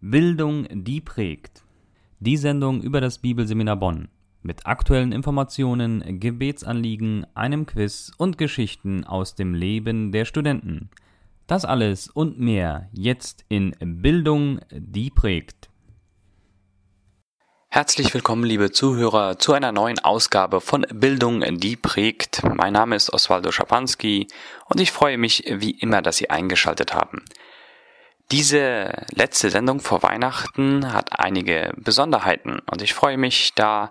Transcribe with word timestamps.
Bildung, 0.00 0.68
die 0.70 1.00
prägt. 1.00 1.64
Die 2.20 2.36
Sendung 2.36 2.82
über 2.82 3.00
das 3.00 3.18
Bibelseminar 3.18 3.74
Bonn. 3.74 4.06
Mit 4.42 4.64
aktuellen 4.64 5.10
Informationen, 5.10 6.20
Gebetsanliegen, 6.20 7.26
einem 7.34 7.66
Quiz 7.66 8.12
und 8.16 8.38
Geschichten 8.38 9.02
aus 9.02 9.34
dem 9.34 9.54
Leben 9.54 10.12
der 10.12 10.24
Studenten. 10.24 10.90
Das 11.48 11.64
alles 11.64 12.06
und 12.06 12.38
mehr 12.38 12.88
jetzt 12.92 13.44
in 13.48 13.74
Bildung, 13.80 14.60
die 14.70 15.10
prägt. 15.10 15.68
Herzlich 17.68 18.14
willkommen, 18.14 18.44
liebe 18.44 18.70
Zuhörer, 18.70 19.40
zu 19.40 19.52
einer 19.52 19.72
neuen 19.72 19.98
Ausgabe 19.98 20.60
von 20.60 20.86
Bildung, 20.94 21.42
die 21.58 21.74
prägt. 21.74 22.44
Mein 22.44 22.72
Name 22.72 22.94
ist 22.94 23.12
Oswaldo 23.12 23.50
Schapanski 23.50 24.28
und 24.66 24.78
ich 24.78 24.92
freue 24.92 25.18
mich 25.18 25.42
wie 25.48 25.72
immer, 25.72 26.02
dass 26.02 26.18
Sie 26.18 26.30
eingeschaltet 26.30 26.94
haben. 26.94 27.24
Diese 28.30 29.06
letzte 29.14 29.48
Sendung 29.48 29.80
vor 29.80 30.02
Weihnachten 30.02 30.92
hat 30.92 31.18
einige 31.18 31.72
Besonderheiten 31.76 32.58
und 32.70 32.82
ich 32.82 32.92
freue 32.92 33.16
mich 33.16 33.54
da 33.54 33.90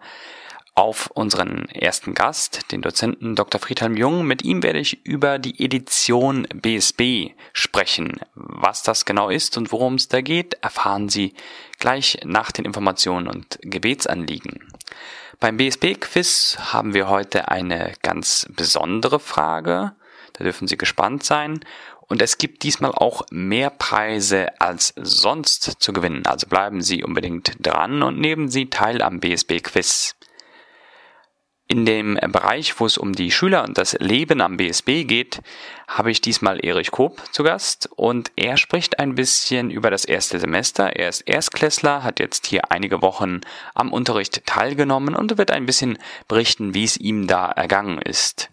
auf 0.75 1.09
unseren 1.09 1.67
ersten 1.69 2.13
Gast, 2.13 2.71
den 2.71 2.83
Dozenten 2.83 3.35
Dr. 3.35 3.59
Friedhelm 3.59 3.97
Jung. 3.97 4.27
Mit 4.27 4.43
ihm 4.43 4.61
werde 4.61 4.77
ich 4.77 5.03
über 5.07 5.39
die 5.39 5.65
Edition 5.65 6.47
BSB 6.53 7.31
sprechen. 7.51 8.19
Was 8.35 8.83
das 8.83 9.05
genau 9.05 9.29
ist 9.29 9.57
und 9.57 9.71
worum 9.71 9.95
es 9.95 10.07
da 10.07 10.21
geht, 10.21 10.53
erfahren 10.61 11.09
Sie 11.09 11.33
gleich 11.79 12.19
nach 12.23 12.51
den 12.51 12.65
Informationen 12.65 13.25
und 13.27 13.57
Gebetsanliegen. 13.63 14.71
Beim 15.39 15.57
BSB-Quiz 15.57 16.57
haben 16.73 16.93
wir 16.93 17.09
heute 17.09 17.47
eine 17.47 17.93
ganz 18.03 18.45
besondere 18.55 19.19
Frage. 19.19 19.93
Da 20.37 20.43
dürfen 20.43 20.67
Sie 20.67 20.77
gespannt 20.77 21.23
sein. 21.23 21.59
Und 22.01 22.21
es 22.21 22.37
gibt 22.37 22.63
diesmal 22.63 22.91
auch 22.91 23.25
mehr 23.31 23.69
Preise 23.69 24.47
als 24.61 24.93
sonst 24.95 25.81
zu 25.81 25.91
gewinnen. 25.91 26.25
Also 26.25 26.47
bleiben 26.47 26.81
Sie 26.81 27.03
unbedingt 27.03 27.53
dran 27.59 28.01
und 28.01 28.19
nehmen 28.19 28.49
Sie 28.49 28.69
teil 28.69 29.01
am 29.01 29.19
BSB 29.19 29.61
Quiz. 29.61 30.15
In 31.69 31.85
dem 31.85 32.13
Bereich, 32.15 32.79
wo 32.79 32.85
es 32.85 32.97
um 32.97 33.11
die 33.11 33.29
Schüler 33.29 33.65
und 33.65 33.77
das 33.77 33.91
Leben 33.99 34.39
am 34.39 34.55
BSB 34.55 35.03
geht, 35.03 35.41
habe 35.85 36.11
ich 36.11 36.21
diesmal 36.21 36.63
Erich 36.63 36.91
Koop 36.91 37.21
zu 37.33 37.43
Gast 37.43 37.89
und 37.93 38.31
er 38.37 38.55
spricht 38.55 38.99
ein 38.99 39.15
bisschen 39.15 39.69
über 39.69 39.91
das 39.91 40.05
erste 40.05 40.39
Semester. 40.39 40.95
Er 40.95 41.09
ist 41.09 41.27
Erstklässler, 41.27 42.03
hat 42.03 42.21
jetzt 42.21 42.47
hier 42.47 42.71
einige 42.71 43.01
Wochen 43.01 43.41
am 43.75 43.91
Unterricht 43.91 44.45
teilgenommen 44.45 45.13
und 45.13 45.37
wird 45.37 45.51
ein 45.51 45.65
bisschen 45.65 45.97
berichten, 46.29 46.73
wie 46.73 46.85
es 46.85 46.95
ihm 46.95 47.27
da 47.27 47.47
ergangen 47.51 48.01
ist. 48.01 48.49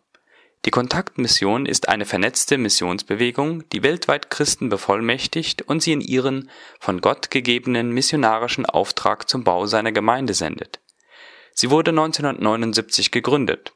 Die 0.64 0.70
Kontaktmission 0.70 1.66
ist 1.66 1.88
eine 1.88 2.05
vernetzte 2.05 2.56
Missionsbewegung, 2.56 3.68
die 3.70 3.82
weltweit 3.82 4.30
Christen 4.30 4.68
bevollmächtigt 4.68 5.62
und 5.62 5.82
sie 5.82 5.92
in 5.92 6.00
ihren 6.00 6.50
von 6.78 7.00
Gott 7.00 7.32
gegebenen 7.32 7.91
missionarischen 7.91 8.64
Auftrag 8.64 9.28
zum 9.28 9.42
Bau 9.42 9.66
seiner 9.66 9.90
Gemeinde 9.90 10.34
sendet. 10.34 10.78
Sie 11.52 11.70
wurde 11.70 11.90
1979 11.90 13.10
gegründet. 13.10 13.74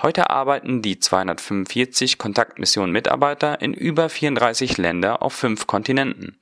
Heute 0.00 0.30
arbeiten 0.30 0.82
die 0.82 1.00
245 1.00 2.16
Kontaktmission-Mitarbeiter 2.16 3.60
in 3.60 3.74
über 3.74 4.08
34 4.08 4.78
Länder 4.78 5.22
auf 5.22 5.32
fünf 5.32 5.66
Kontinenten. 5.66 6.38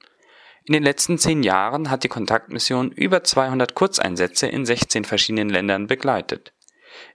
In 0.66 0.74
den 0.74 0.82
letzten 0.82 1.16
zehn 1.16 1.42
Jahren 1.42 1.88
hat 1.88 2.04
die 2.04 2.08
Kontaktmission 2.08 2.92
über 2.92 3.24
200 3.24 3.74
Kurzeinsätze 3.74 4.48
in 4.48 4.66
16 4.66 5.06
verschiedenen 5.06 5.48
Ländern 5.48 5.86
begleitet 5.86 6.52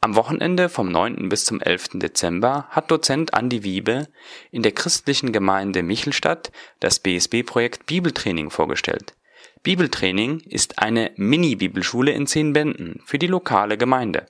Am 0.00 0.14
Wochenende 0.14 0.68
vom 0.68 0.90
9. 0.90 1.28
bis 1.28 1.44
zum 1.44 1.60
11. 1.60 1.88
Dezember 1.94 2.66
hat 2.70 2.90
Dozent 2.90 3.34
Andi 3.34 3.64
Wiebe 3.64 4.08
in 4.50 4.62
der 4.62 4.72
christlichen 4.72 5.32
Gemeinde 5.32 5.82
Michelstadt 5.82 6.52
das 6.80 7.00
BSB-Projekt 7.00 7.86
Bibeltraining 7.86 8.50
vorgestellt. 8.50 9.14
Bibeltraining 9.62 10.40
ist 10.40 10.78
eine 10.78 11.12
Mini-Bibelschule 11.16 12.12
in 12.12 12.26
zehn 12.26 12.52
Bänden 12.52 13.00
für 13.04 13.18
die 13.18 13.26
lokale 13.26 13.76
Gemeinde. 13.76 14.26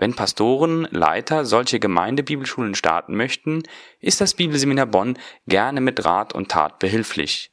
Wenn 0.00 0.14
Pastoren, 0.14 0.88
Leiter 0.90 1.44
solche 1.44 1.78
Gemeindebibelschulen 1.78 2.74
starten 2.74 3.14
möchten, 3.14 3.62
ist 4.00 4.22
das 4.22 4.32
Bibelseminar 4.32 4.86
Bonn 4.86 5.18
gerne 5.46 5.82
mit 5.82 6.06
Rat 6.06 6.32
und 6.32 6.50
Tat 6.50 6.78
behilflich. 6.78 7.52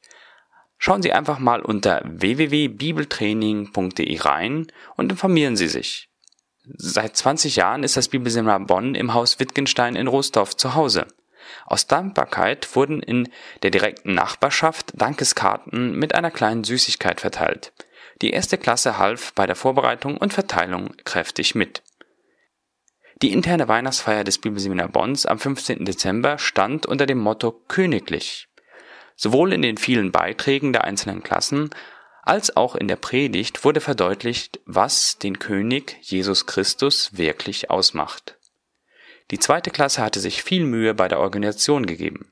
Schauen 0.78 1.02
Sie 1.02 1.12
einfach 1.12 1.40
mal 1.40 1.62
unter 1.62 2.02
www.bibeltraining.de 2.06 4.18
rein 4.20 4.68
und 4.96 5.12
informieren 5.12 5.58
Sie 5.58 5.68
sich. 5.68 6.10
Seit 6.64 7.18
20 7.18 7.58
Jahren 7.58 7.84
ist 7.84 7.98
das 7.98 8.08
Bibelseminar 8.08 8.62
Bonn 8.62 8.96
im 8.96 9.14
Haus 9.14 9.42
Wittgenstein 9.42 9.98
in 9.98 10.08
Rostorf 10.08 10.56
zu 10.56 10.74
Hause. 10.74 11.06
Aus 11.66 11.88
Dankbarkeit 11.88 12.74
wurden 12.78 13.02
in 13.02 13.28
der 13.62 13.72
direkten 13.72 14.14
Nachbarschaft 14.14 14.94
Dankeskarten 14.96 16.00
mit 16.00 16.16
einer 16.16 16.32
kleinen 16.32 16.64
Süßigkeit 16.64 17.20
verteilt. 17.20 17.74
Die 18.22 18.30
erste 18.30 18.58
Klasse 18.58 18.98
half 18.98 19.34
bei 19.34 19.48
der 19.48 19.58
Vorbereitung 19.58 20.16
und 20.16 20.34
Verteilung 20.34 20.96
kräftig 21.04 21.54
mit. 21.54 21.84
Die 23.24 23.34
interne 23.34 23.68
Weihnachtsfeier 23.68 24.24
des 24.24 24.38
Bibelseminar 24.38 24.90
Bonns 24.90 25.26
am 25.26 25.40
15. 25.40 25.86
Dezember 25.86 26.38
stand 26.38 26.86
unter 26.86 27.08
dem 27.08 27.18
Motto 27.18 27.52
Königlich. 27.68 28.48
Sowohl 29.16 29.54
in 29.54 29.64
den 29.64 29.78
vielen 29.78 30.12
Beiträgen 30.12 30.72
der 30.72 30.84
einzelnen 30.84 31.24
Klassen 31.24 31.72
als 32.22 32.56
auch 32.56 32.76
in 32.76 32.88
der 32.88 32.98
Predigt 32.98 33.64
wurde 33.64 33.82
verdeutlicht, 33.82 34.60
was 34.66 35.18
den 35.18 35.40
König 35.40 35.98
Jesus 36.02 36.46
Christus 36.46 37.18
wirklich 37.18 37.72
ausmacht. 37.72 38.38
Die 39.32 39.40
zweite 39.40 39.72
Klasse 39.72 40.04
hatte 40.04 40.20
sich 40.20 40.44
viel 40.44 40.64
Mühe 40.64 40.94
bei 40.94 41.08
der 41.08 41.20
Organisation 41.20 41.88
gegeben. 41.88 42.32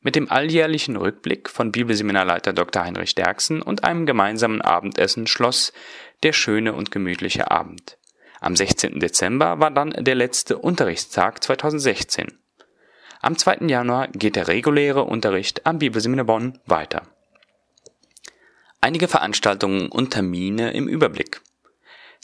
Mit 0.00 0.16
dem 0.16 0.28
alljährlichen 0.28 0.96
Rückblick 0.96 1.48
von 1.48 1.70
Bibelseminarleiter 1.70 2.52
Dr. 2.52 2.82
Heinrich 2.82 3.14
Derksen 3.14 3.62
und 3.62 3.84
einem 3.84 4.06
gemeinsamen 4.06 4.60
Abendessen 4.60 5.28
schloss 5.28 5.72
der 6.24 6.32
schöne 6.32 6.72
und 6.72 6.90
gemütliche 6.90 7.52
Abend. 7.52 7.96
Am 8.44 8.56
16. 8.56 9.00
Dezember 9.00 9.58
war 9.58 9.70
dann 9.70 9.94
der 9.96 10.14
letzte 10.14 10.58
Unterrichtstag 10.58 11.42
2016. 11.42 12.30
Am 13.22 13.38
2. 13.38 13.68
Januar 13.68 14.08
geht 14.08 14.36
der 14.36 14.48
reguläre 14.48 15.04
Unterricht 15.04 15.64
am 15.64 15.78
Bibelseminar 15.78 16.26
Bonn 16.26 16.58
weiter. 16.66 17.06
Einige 18.82 19.08
Veranstaltungen 19.08 19.88
und 19.88 20.10
Termine 20.10 20.72
im 20.74 20.88
Überblick. 20.88 21.40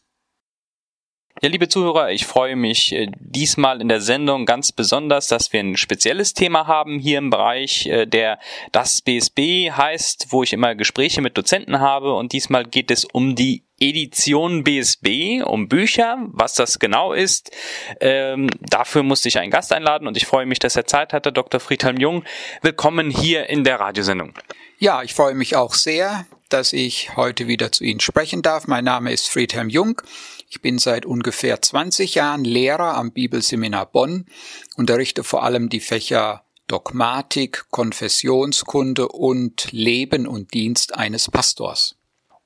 Ja, 1.41 1.49
liebe 1.49 1.69
Zuhörer, 1.69 2.11
ich 2.11 2.27
freue 2.27 2.57
mich 2.57 2.93
äh, 2.93 3.13
diesmal 3.21 3.81
in 3.81 3.89
der 3.89 4.01
Sendung 4.01 4.45
ganz 4.45 4.73
besonders, 4.73 5.29
dass 5.29 5.53
wir 5.53 5.61
ein 5.61 5.77
spezielles 5.77 6.35
Thema 6.35 6.67
haben 6.67 6.99
hier 6.99 7.19
im 7.19 7.31
Bereich, 7.31 7.87
äh, 7.87 8.07
der 8.07 8.41
das 8.73 9.03
BSB 9.03 9.71
heißt, 9.71 10.27
wo 10.31 10.43
ich 10.43 10.53
immer 10.53 10.75
Gespräche 10.75 11.23
mit 11.23 11.39
Dozenten 11.39 11.79
habe 11.79 12.15
und 12.15 12.33
diesmal 12.33 12.65
geht 12.65 12.91
es 12.91 13.05
um 13.05 13.37
die 13.37 13.63
Edition 13.79 14.65
BSB, 14.65 15.45
um 15.45 15.69
Bücher, 15.69 16.19
was 16.33 16.55
das 16.55 16.81
genau 16.81 17.13
ist. 17.13 17.53
Ähm, 18.01 18.51
dafür 18.61 19.05
musste 19.05 19.29
ich 19.29 19.39
einen 19.39 19.53
Gast 19.53 19.73
einladen 19.73 20.09
und 20.09 20.17
ich 20.17 20.27
freue 20.27 20.47
mich, 20.47 20.59
dass 20.59 20.75
er 20.75 20.87
Zeit 20.87 21.13
hatte, 21.13 21.31
Dr. 21.31 21.61
Friedhelm 21.61 21.99
Jung. 21.99 22.25
Willkommen 22.63 23.11
hier 23.11 23.49
in 23.49 23.63
der 23.63 23.79
Radiosendung. 23.79 24.35
Ja, 24.81 25.05
ich 25.05 25.15
freue 25.15 25.35
mich 25.35 25.55
auch 25.55 25.75
sehr, 25.75 26.27
dass 26.49 26.73
ich 26.73 27.17
heute 27.17 27.47
wieder 27.47 27.73
zu 27.73 27.85
Ihnen 27.85 28.01
sprechen 28.01 28.43
darf. 28.43 28.67
Mein 28.67 28.85
Name 28.85 29.13
ist 29.13 29.29
Friedhelm 29.29 29.69
Jung. 29.69 30.01
Ich 30.49 30.61
bin 30.61 30.79
seit 30.79 31.05
ungefähr 31.05 31.61
20 31.61 32.15
Jahren 32.15 32.45
Lehrer 32.45 32.97
am 32.97 33.13
Bibelseminar 33.13 33.87
Bonn, 33.87 34.27
unterrichte 34.77 35.25
vor 35.25 35.43
allem 35.43 35.69
die 35.69 35.81
Fächer 35.81 36.45
Dogmatik, 36.67 37.67
Konfessionskunde 37.71 39.09
und 39.09 39.73
Leben 39.73 40.27
und 40.27 40.53
Dienst 40.55 40.95
eines 40.95 41.31
Pastors. 41.31 41.97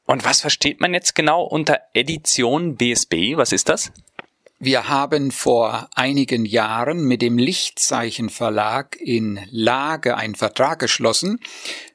Und 0.05 0.25
was 0.25 0.41
versteht 0.41 0.81
man 0.81 0.95
jetzt 0.95 1.15
genau 1.15 1.45
unter 1.45 1.81
Edition 1.95 2.77
BSB? 2.77 3.37
Was 3.37 3.53
ist 3.53 3.69
das? 3.69 3.93
Wir 4.59 4.89
haben 4.89 5.33
vor 5.33 5.89
einigen 5.97 6.45
Jahren 6.45 7.05
mit 7.05 7.21
dem 7.21 7.37
Lichtzeichen 7.37 8.31
Verlag 8.31 8.97
in 9.01 9.41
Lage 9.51 10.17
einen 10.17 10.37
Vertrag 10.37 10.79
geschlossen, 10.79 11.41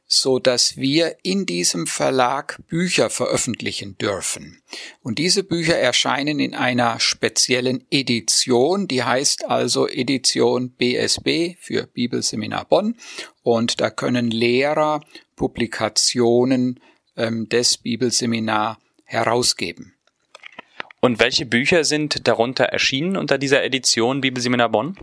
so 0.07 0.39
dass 0.39 0.77
wir 0.77 1.17
in 1.21 1.45
diesem 1.45 1.85
Verlag 1.85 2.59
Bücher 2.69 3.09
veröffentlichen 3.09 3.97
dürfen. 3.97 4.61
Und 5.03 5.19
diese 5.19 5.43
Bücher 5.43 5.77
erscheinen 5.77 6.39
in 6.39 6.55
einer 6.55 6.99
speziellen 6.99 7.85
Edition, 7.91 8.87
die 8.87 9.03
heißt 9.03 9.45
also 9.45 9.87
Edition 9.87 10.71
BSB 10.71 11.57
für 11.59 11.87
Bibelseminar 11.87 12.65
Bonn. 12.65 12.95
Und 13.43 13.81
da 13.81 13.89
können 13.89 14.31
Lehrer 14.31 15.01
Publikationen 15.35 16.79
ähm, 17.17 17.49
des 17.49 17.77
Bibelseminar 17.77 18.79
herausgeben. 19.03 19.93
Und 20.99 21.19
welche 21.19 21.45
Bücher 21.45 21.83
sind 21.83 22.27
darunter 22.27 22.65
erschienen 22.65 23.17
unter 23.17 23.37
dieser 23.37 23.63
Edition 23.63 24.21
Bibelseminar 24.21 24.69
Bonn? 24.69 24.97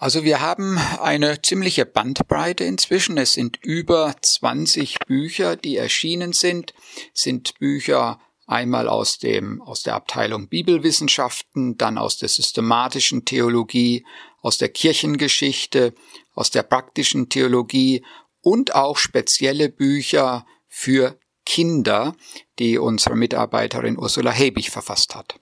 Also 0.00 0.24
wir 0.24 0.40
haben 0.40 0.78
eine 0.78 1.42
ziemliche 1.42 1.84
Bandbreite 1.84 2.64
inzwischen. 2.64 3.18
Es 3.18 3.34
sind 3.34 3.58
über 3.62 4.14
20 4.18 4.98
Bücher, 5.00 5.56
die 5.56 5.76
erschienen 5.76 6.32
sind, 6.32 6.72
sind 7.12 7.58
Bücher 7.58 8.18
einmal 8.46 8.88
aus 8.88 9.18
dem, 9.18 9.60
aus 9.60 9.82
der 9.82 9.96
Abteilung 9.96 10.48
Bibelwissenschaften, 10.48 11.76
dann 11.76 11.98
aus 11.98 12.16
der 12.16 12.30
systematischen 12.30 13.26
Theologie, 13.26 14.06
aus 14.40 14.56
der 14.56 14.70
Kirchengeschichte, 14.70 15.92
aus 16.34 16.50
der 16.50 16.62
praktischen 16.62 17.28
Theologie 17.28 18.02
und 18.40 18.74
auch 18.74 18.96
spezielle 18.96 19.68
Bücher 19.68 20.46
für 20.66 21.20
Kinder, 21.44 22.16
die 22.58 22.78
unsere 22.78 23.16
Mitarbeiterin 23.16 23.98
Ursula 23.98 24.30
Hebig 24.30 24.70
verfasst 24.70 25.14
hat. 25.14 25.38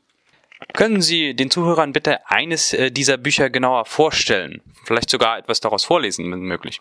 Können 0.75 1.03
Sie 1.03 1.35
den 1.35 1.51
Zuhörern 1.51 1.93
bitte 1.93 2.29
eines 2.29 2.73
äh, 2.73 2.91
dieser 2.91 3.17
Bücher 3.17 3.51
genauer 3.51 3.85
vorstellen? 3.85 4.63
Vielleicht 4.85 5.11
sogar 5.11 5.39
etwas 5.39 5.61
daraus 5.61 5.85
vorlesen, 5.85 6.31
wenn 6.31 6.41
möglich. 6.41 6.81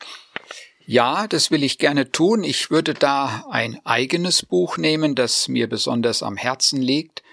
Ja, 0.85 1.27
das 1.27 1.51
will 1.51 1.63
ich 1.63 1.79
gerne 1.79 2.11
tun. 2.11 2.43
Ich 2.43 2.71
würde 2.71 2.93
da 2.93 3.45
ein 3.49 3.79
eigenes 3.83 4.45
Buch 4.45 4.77
nehmen, 4.77 5.15
das 5.15 5.47
mir 5.47 5.67
besonders 5.67 6.23
am 6.23 6.37
Herzen 6.37 6.81
liegt. 6.81 7.23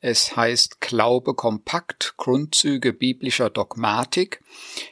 Es 0.00 0.36
heißt 0.36 0.80
Glaube 0.80 1.34
kompakt, 1.34 2.14
Grundzüge 2.18 2.92
biblischer 2.92 3.48
Dogmatik. 3.48 4.42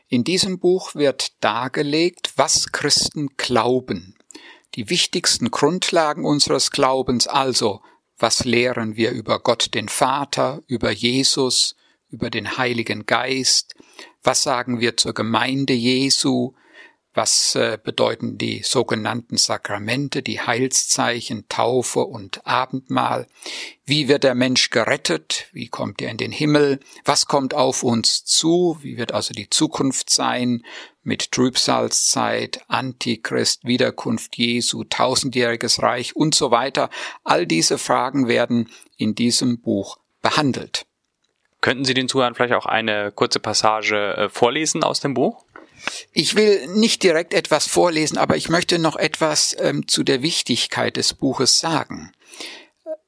In 0.09 0.25
diesem 0.25 0.59
Buch 0.59 0.95
wird 0.95 1.33
dargelegt, 1.45 2.33
was 2.37 2.73
Christen 2.73 3.29
glauben. 3.37 4.17
Die 4.75 4.89
wichtigsten 4.89 5.51
Grundlagen 5.51 6.25
unseres 6.25 6.71
Glaubens 6.71 7.27
also, 7.27 7.83
was 8.23 8.45
lehren 8.45 8.97
wir 8.97 9.11
über 9.11 9.41
Gott 9.41 9.75
den 9.75 9.89
Vater, 9.89 10.63
über 10.69 10.93
Jesus, 10.93 11.75
über 12.09 12.31
den 12.31 12.57
Heiligen 12.57 13.05
Geist? 13.05 13.75
Was 14.23 14.45
sagen 14.45 14.79
wir 14.79 14.97
zur 14.97 15.13
Gemeinde 15.13 15.73
Jesu? 15.73 16.53
Was 17.15 17.55
äh, 17.57 17.79
bedeuten 17.83 18.39
die 18.39 18.63
sogenannten 18.63 19.37
Sakramente, 19.37 20.23
die 20.23 20.41
Heilszeichen, 20.41 21.47
Taufe 21.49 22.01
und 22.01 22.47
Abendmahl? 22.47 23.27
Wie 23.85 24.09
wird 24.09 24.25
der 24.25 24.35
Mensch 24.35 24.71
gerettet? 24.71 25.49
Wie 25.53 25.69
kommt 25.69 26.01
er 26.01 26.11
in 26.11 26.17
den 26.17 26.33
Himmel? 26.33 26.81
Was 27.05 27.27
kommt 27.27 27.53
auf 27.53 27.83
uns 27.83 28.25
zu? 28.25 28.79
Wie 28.81 28.97
wird 28.97 29.13
also 29.13 29.35
die 29.35 29.51
Zukunft 29.51 30.09
sein? 30.09 30.63
Mit 31.03 31.33
Trübsalzeit, 31.33 32.63
Antichrist, 32.69 33.65
Wiederkunft 33.65 34.39
Jesu, 34.39 34.85
tausendjähriges 34.85 35.83
Reich 35.83 36.17
und 36.17 36.35
so 36.35 36.51
weiter. 36.51 36.89
All 37.25 37.47
diese 37.47 37.77
Fragen 37.77 38.27
werden 38.27 38.71
in 38.97 39.15
diesem 39.15 39.61
Buch 39.61 39.99
behandelt. 40.23 40.87
Könnten 41.61 41.85
Sie 41.85 41.95
den 41.95 42.09
Zuhörern 42.09 42.35
vielleicht 42.35 42.55
auch 42.55 42.67
eine 42.67 43.13
kurze 43.13 43.39
Passage 43.39 44.17
äh, 44.17 44.29
vorlesen 44.29 44.83
aus 44.83 45.01
dem 45.01 45.15
Buch? 45.15 45.45
Ich 46.13 46.35
will 46.35 46.67
nicht 46.69 47.03
direkt 47.03 47.35
etwas 47.35 47.67
vorlesen, 47.67 48.19
aber 48.19 48.37
ich 48.37 48.49
möchte 48.49 48.79
noch 48.79 48.97
etwas 48.97 49.57
ähm, 49.59 49.89
zu 49.89 50.03
der 50.03 50.23
Wichtigkeit 50.23 50.97
des 50.97 51.15
Buches 51.15 51.59
sagen. 51.59 52.13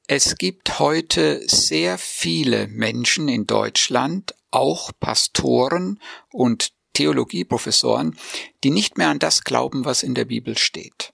Es 0.07 0.37
gibt 0.37 0.79
heute 0.79 1.41
sehr 1.47 1.97
viele 1.97 2.67
Menschen 2.67 3.27
in 3.27 3.47
Deutschland, 3.47 4.35
auch 4.51 4.91
Pastoren 4.99 5.99
und 6.31 6.73
Theologieprofessoren, 6.93 8.17
die 8.63 8.69
nicht 8.69 8.97
mehr 8.97 9.09
an 9.09 9.19
das 9.19 9.43
glauben, 9.43 9.83
was 9.83 10.03
in 10.03 10.13
der 10.13 10.25
Bibel 10.25 10.57
steht. 10.57 11.11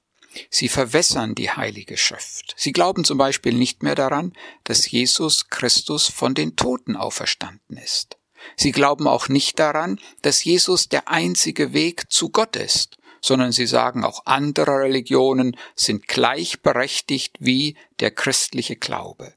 Sie 0.49 0.69
verwässern 0.69 1.35
die 1.35 1.49
Heilige 1.49 1.97
Schrift. 1.97 2.53
Sie 2.57 2.71
glauben 2.71 3.03
zum 3.03 3.17
Beispiel 3.17 3.53
nicht 3.53 3.83
mehr 3.83 3.95
daran, 3.95 4.33
dass 4.63 4.89
Jesus 4.89 5.49
Christus 5.49 6.07
von 6.07 6.33
den 6.33 6.55
Toten 6.55 6.95
auferstanden 6.95 7.77
ist. 7.77 8.17
Sie 8.55 8.71
glauben 8.71 9.07
auch 9.07 9.29
nicht 9.29 9.59
daran, 9.59 9.99
dass 10.21 10.43
Jesus 10.43 10.89
der 10.89 11.07
einzige 11.07 11.73
Weg 11.73 12.11
zu 12.11 12.29
Gott 12.29 12.55
ist, 12.55 12.97
sondern 13.21 13.51
sie 13.51 13.67
sagen 13.67 14.03
auch 14.03 14.25
andere 14.25 14.79
Religionen 14.79 15.55
sind 15.75 16.07
gleichberechtigt 16.07 17.37
wie 17.39 17.77
der 17.99 18.11
christliche 18.11 18.75
Glaube. 18.75 19.33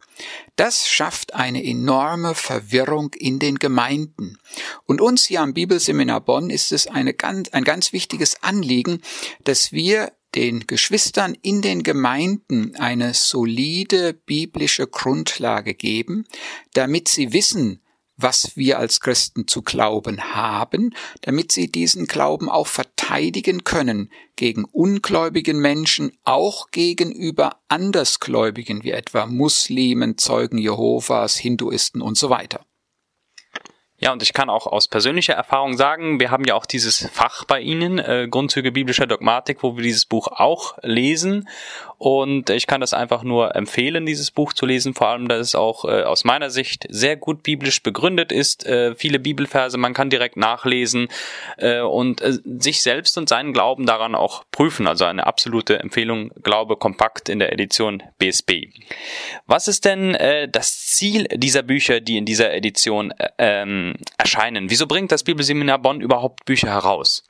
Das 0.56 0.88
schafft 0.88 1.34
eine 1.34 1.62
enorme 1.64 2.34
Verwirrung 2.34 3.12
in 3.14 3.38
den 3.38 3.58
Gemeinden. 3.58 4.38
Und 4.86 5.00
uns 5.00 5.26
hier 5.26 5.42
am 5.42 5.52
Bibelseminar 5.52 6.22
Bonn 6.22 6.50
ist 6.50 6.72
es 6.72 6.88
ganz, 7.18 7.48
ein 7.50 7.64
ganz 7.64 7.92
wichtiges 7.92 8.42
Anliegen, 8.42 9.02
dass 9.44 9.72
wir 9.72 10.12
den 10.34 10.66
Geschwistern 10.66 11.36
in 11.42 11.62
den 11.62 11.82
Gemeinden 11.82 12.74
eine 12.76 13.14
solide 13.14 14.14
biblische 14.14 14.86
Grundlage 14.86 15.74
geben, 15.74 16.26
damit 16.72 17.08
sie 17.08 17.32
wissen, 17.32 17.80
was 18.16 18.56
wir 18.56 18.78
als 18.78 19.00
Christen 19.00 19.48
zu 19.48 19.62
glauben 19.62 20.34
haben, 20.34 20.94
damit 21.22 21.52
sie 21.52 21.70
diesen 21.70 22.06
Glauben 22.06 22.48
auch 22.48 22.66
verteidigen 22.66 23.64
können 23.64 24.10
gegen 24.36 24.64
ungläubigen 24.64 25.58
Menschen, 25.58 26.12
auch 26.24 26.70
gegenüber 26.70 27.60
Andersgläubigen 27.68 28.84
wie 28.84 28.92
etwa 28.92 29.26
Muslimen, 29.26 30.18
Zeugen 30.18 30.58
Jehovas, 30.58 31.36
Hinduisten 31.36 32.02
und 32.02 32.16
so 32.16 32.30
weiter. 32.30 32.64
Ja, 33.96 34.12
und 34.12 34.22
ich 34.22 34.32
kann 34.32 34.50
auch 34.50 34.66
aus 34.66 34.88
persönlicher 34.88 35.34
Erfahrung 35.34 35.76
sagen, 35.76 36.20
wir 36.20 36.30
haben 36.30 36.44
ja 36.44 36.56
auch 36.56 36.66
dieses 36.66 37.08
Fach 37.12 37.44
bei 37.44 37.60
Ihnen, 37.60 37.98
äh, 37.98 38.26
Grundzüge 38.28 38.72
biblischer 38.72 39.06
Dogmatik, 39.06 39.62
wo 39.62 39.76
wir 39.76 39.82
dieses 39.82 40.04
Buch 40.04 40.28
auch 40.28 40.76
lesen. 40.82 41.48
Und 42.04 42.50
ich 42.50 42.66
kann 42.66 42.82
das 42.82 42.92
einfach 42.92 43.22
nur 43.22 43.56
empfehlen, 43.56 44.04
dieses 44.04 44.30
Buch 44.30 44.52
zu 44.52 44.66
lesen, 44.66 44.92
vor 44.92 45.08
allem, 45.08 45.26
dass 45.26 45.40
es 45.40 45.54
auch 45.54 45.86
äh, 45.86 46.02
aus 46.02 46.24
meiner 46.24 46.50
Sicht 46.50 46.84
sehr 46.90 47.16
gut 47.16 47.42
biblisch 47.42 47.82
begründet 47.82 48.30
ist. 48.30 48.66
Äh, 48.66 48.94
viele 48.94 49.18
Bibelverse, 49.18 49.78
man 49.78 49.94
kann 49.94 50.10
direkt 50.10 50.36
nachlesen 50.36 51.08
äh, 51.56 51.80
und 51.80 52.20
äh, 52.20 52.34
sich 52.58 52.82
selbst 52.82 53.16
und 53.16 53.30
seinen 53.30 53.54
Glauben 53.54 53.86
daran 53.86 54.14
auch 54.14 54.44
prüfen. 54.52 54.86
Also 54.86 55.06
eine 55.06 55.26
absolute 55.26 55.78
Empfehlung, 55.78 56.30
Glaube 56.42 56.76
kompakt 56.76 57.30
in 57.30 57.38
der 57.38 57.54
Edition 57.54 58.02
BSB. 58.18 58.66
Was 59.46 59.66
ist 59.66 59.86
denn 59.86 60.14
äh, 60.14 60.46
das 60.46 60.84
Ziel 60.84 61.26
dieser 61.32 61.62
Bücher, 61.62 62.00
die 62.00 62.18
in 62.18 62.26
dieser 62.26 62.52
Edition 62.52 63.12
äh, 63.12 63.30
ähm, 63.38 63.94
erscheinen? 64.18 64.68
Wieso 64.68 64.86
bringt 64.86 65.10
das 65.10 65.24
Bibelseminar 65.24 65.78
Bonn 65.78 66.02
überhaupt 66.02 66.44
Bücher 66.44 66.68
heraus? 66.68 67.24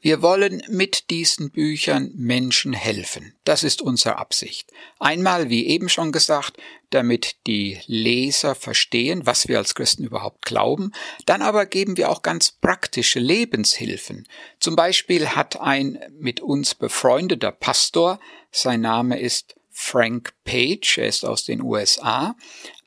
Wir 0.00 0.22
wollen 0.22 0.62
mit 0.68 1.10
diesen 1.10 1.50
Büchern 1.50 2.12
Menschen 2.14 2.72
helfen. 2.72 3.34
Das 3.44 3.62
ist 3.62 3.82
unsere 3.82 4.16
Absicht. 4.16 4.70
Einmal, 4.98 5.50
wie 5.50 5.66
eben 5.66 5.88
schon 5.88 6.12
gesagt, 6.12 6.56
damit 6.90 7.36
die 7.46 7.78
Leser 7.86 8.54
verstehen, 8.54 9.26
was 9.26 9.48
wir 9.48 9.58
als 9.58 9.74
Christen 9.74 10.04
überhaupt 10.04 10.44
glauben. 10.44 10.92
Dann 11.26 11.42
aber 11.42 11.66
geben 11.66 11.96
wir 11.96 12.10
auch 12.10 12.22
ganz 12.22 12.52
praktische 12.52 13.20
Lebenshilfen. 13.20 14.26
Zum 14.60 14.76
Beispiel 14.76 15.28
hat 15.28 15.60
ein 15.60 15.98
mit 16.18 16.40
uns 16.40 16.74
befreundeter 16.74 17.52
Pastor, 17.52 18.20
sein 18.50 18.80
Name 18.80 19.20
ist 19.20 19.56
Frank 19.70 20.32
Page, 20.44 20.98
er 20.98 21.06
ist 21.06 21.24
aus 21.24 21.44
den 21.44 21.62
USA, 21.62 22.34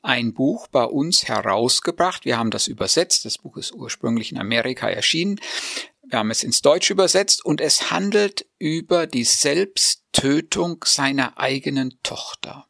ein 0.02 0.34
Buch 0.34 0.66
bei 0.66 0.84
uns 0.84 1.28
herausgebracht. 1.28 2.24
Wir 2.24 2.36
haben 2.36 2.50
das 2.50 2.66
übersetzt. 2.66 3.24
Das 3.24 3.38
Buch 3.38 3.56
ist 3.56 3.72
ursprünglich 3.72 4.32
in 4.32 4.38
Amerika 4.38 4.90
erschienen. 4.90 5.40
Wir 6.12 6.18
haben 6.18 6.30
es 6.30 6.44
ins 6.44 6.60
Deutsche 6.60 6.92
übersetzt 6.92 7.42
und 7.42 7.62
es 7.62 7.90
handelt 7.90 8.44
über 8.58 9.06
die 9.06 9.24
Selbsttötung 9.24 10.84
seiner 10.84 11.38
eigenen 11.38 11.98
Tochter. 12.02 12.66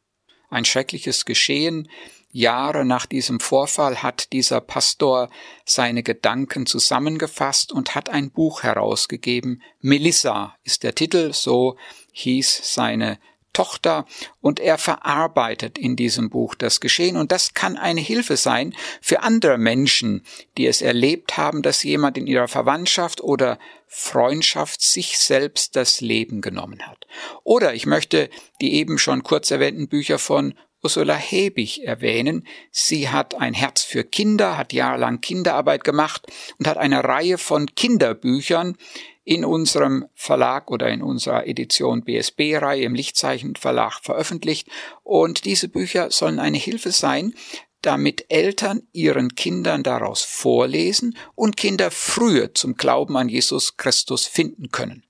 Ein 0.49 0.63
schreckliches 0.63 1.25
Geschehen. 1.25 1.89
Jahre 2.31 2.85
nach 2.85 3.05
diesem 3.05 3.41
Vorfall 3.41 4.01
hat 4.01 4.31
dieser 4.31 4.61
Pastor 4.61 5.29
seine 5.65 6.03
Gedanken 6.03 6.65
zusammengefasst 6.65 7.73
und 7.73 7.95
hat 7.95 8.07
ein 8.07 8.31
Buch 8.31 8.63
herausgegeben. 8.63 9.61
Melissa 9.81 10.55
ist 10.63 10.83
der 10.83 10.95
Titel, 10.95 11.33
so 11.33 11.75
hieß 12.13 12.73
seine 12.73 13.19
Tochter 13.53 14.05
und 14.41 14.59
er 14.59 14.77
verarbeitet 14.77 15.77
in 15.77 15.95
diesem 15.95 16.29
Buch 16.29 16.55
das 16.55 16.79
Geschehen 16.79 17.15
und 17.15 17.31
das 17.31 17.53
kann 17.53 17.77
eine 17.77 18.01
Hilfe 18.01 18.35
sein 18.35 18.75
für 19.01 19.21
andere 19.21 19.57
Menschen, 19.57 20.25
die 20.57 20.67
es 20.67 20.81
erlebt 20.81 21.37
haben, 21.37 21.61
dass 21.61 21.83
jemand 21.83 22.17
in 22.17 22.27
ihrer 22.27 22.47
Verwandtschaft 22.47 23.21
oder 23.21 23.59
Freundschaft 23.87 24.81
sich 24.81 25.19
selbst 25.19 25.75
das 25.75 26.01
Leben 26.01 26.41
genommen 26.41 26.87
hat. 26.87 27.05
Oder 27.43 27.75
ich 27.75 27.85
möchte 27.85 28.29
die 28.59 28.73
eben 28.73 28.97
schon 28.97 29.23
kurz 29.23 29.51
erwähnten 29.51 29.87
Bücher 29.87 30.17
von 30.17 30.55
Ursula 30.83 31.15
Hebig 31.15 31.83
erwähnen. 31.85 32.45
Sie 32.69 33.09
hat 33.09 33.35
ein 33.35 33.53
Herz 33.53 33.83
für 33.83 34.03
Kinder, 34.03 34.57
hat 34.57 34.73
jahrelang 34.73 35.21
Kinderarbeit 35.21 35.83
gemacht 35.83 36.27
und 36.59 36.67
hat 36.67 36.77
eine 36.77 37.03
Reihe 37.03 37.37
von 37.37 37.67
Kinderbüchern 37.67 38.77
in 39.23 39.45
unserem 39.45 40.05
Verlag 40.13 40.69
oder 40.69 40.89
in 40.89 41.01
unserer 41.01 41.47
Edition 41.47 42.03
BSB-Reihe 42.03 42.83
im 42.83 42.95
Lichtzeichen 42.95 43.55
Verlag 43.55 44.01
veröffentlicht. 44.01 44.67
Und 45.03 45.45
diese 45.45 45.69
Bücher 45.69 46.11
sollen 46.11 46.39
eine 46.39 46.57
Hilfe 46.57 46.91
sein, 46.91 47.33
damit 47.81 48.25
Eltern 48.29 48.83
ihren 48.91 49.35
Kindern 49.35 49.83
daraus 49.83 50.23
vorlesen 50.23 51.17
und 51.35 51.57
Kinder 51.57 51.91
früher 51.91 52.53
zum 52.53 52.75
Glauben 52.75 53.15
an 53.17 53.29
Jesus 53.29 53.77
Christus 53.77 54.25
finden 54.25 54.71
können. 54.71 55.03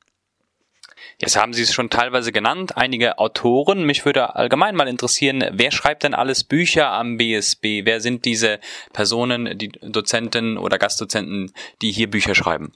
Jetzt 1.23 1.37
haben 1.37 1.53
Sie 1.53 1.61
es 1.61 1.73
schon 1.73 1.89
teilweise 1.89 2.33
genannt, 2.33 2.75
einige 2.75 3.17
Autoren. 3.17 3.85
Mich 3.85 4.03
würde 4.03 4.35
allgemein 4.35 4.75
mal 4.75 4.89
interessieren, 4.89 5.41
wer 5.53 5.71
schreibt 5.71 6.03
denn 6.03 6.13
alles 6.13 6.43
Bücher 6.43 6.91
am 6.91 7.15
BSB? 7.15 7.85
Wer 7.85 8.01
sind 8.01 8.25
diese 8.25 8.59
Personen, 8.91 9.57
die 9.57 9.69
Dozenten 9.69 10.57
oder 10.57 10.77
Gastdozenten, 10.77 11.53
die 11.81 11.93
hier 11.93 12.09
Bücher 12.09 12.35
schreiben? 12.35 12.73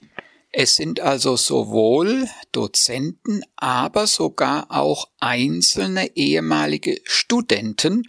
Es 0.53 0.77
sind 0.77 1.01
also 1.01 1.35
sowohl 1.35 2.29
Dozenten, 2.53 3.43
aber 3.57 4.07
sogar 4.07 4.67
auch 4.69 5.09
einzelne 5.19 6.15
ehemalige 6.15 7.01
Studenten, 7.03 8.03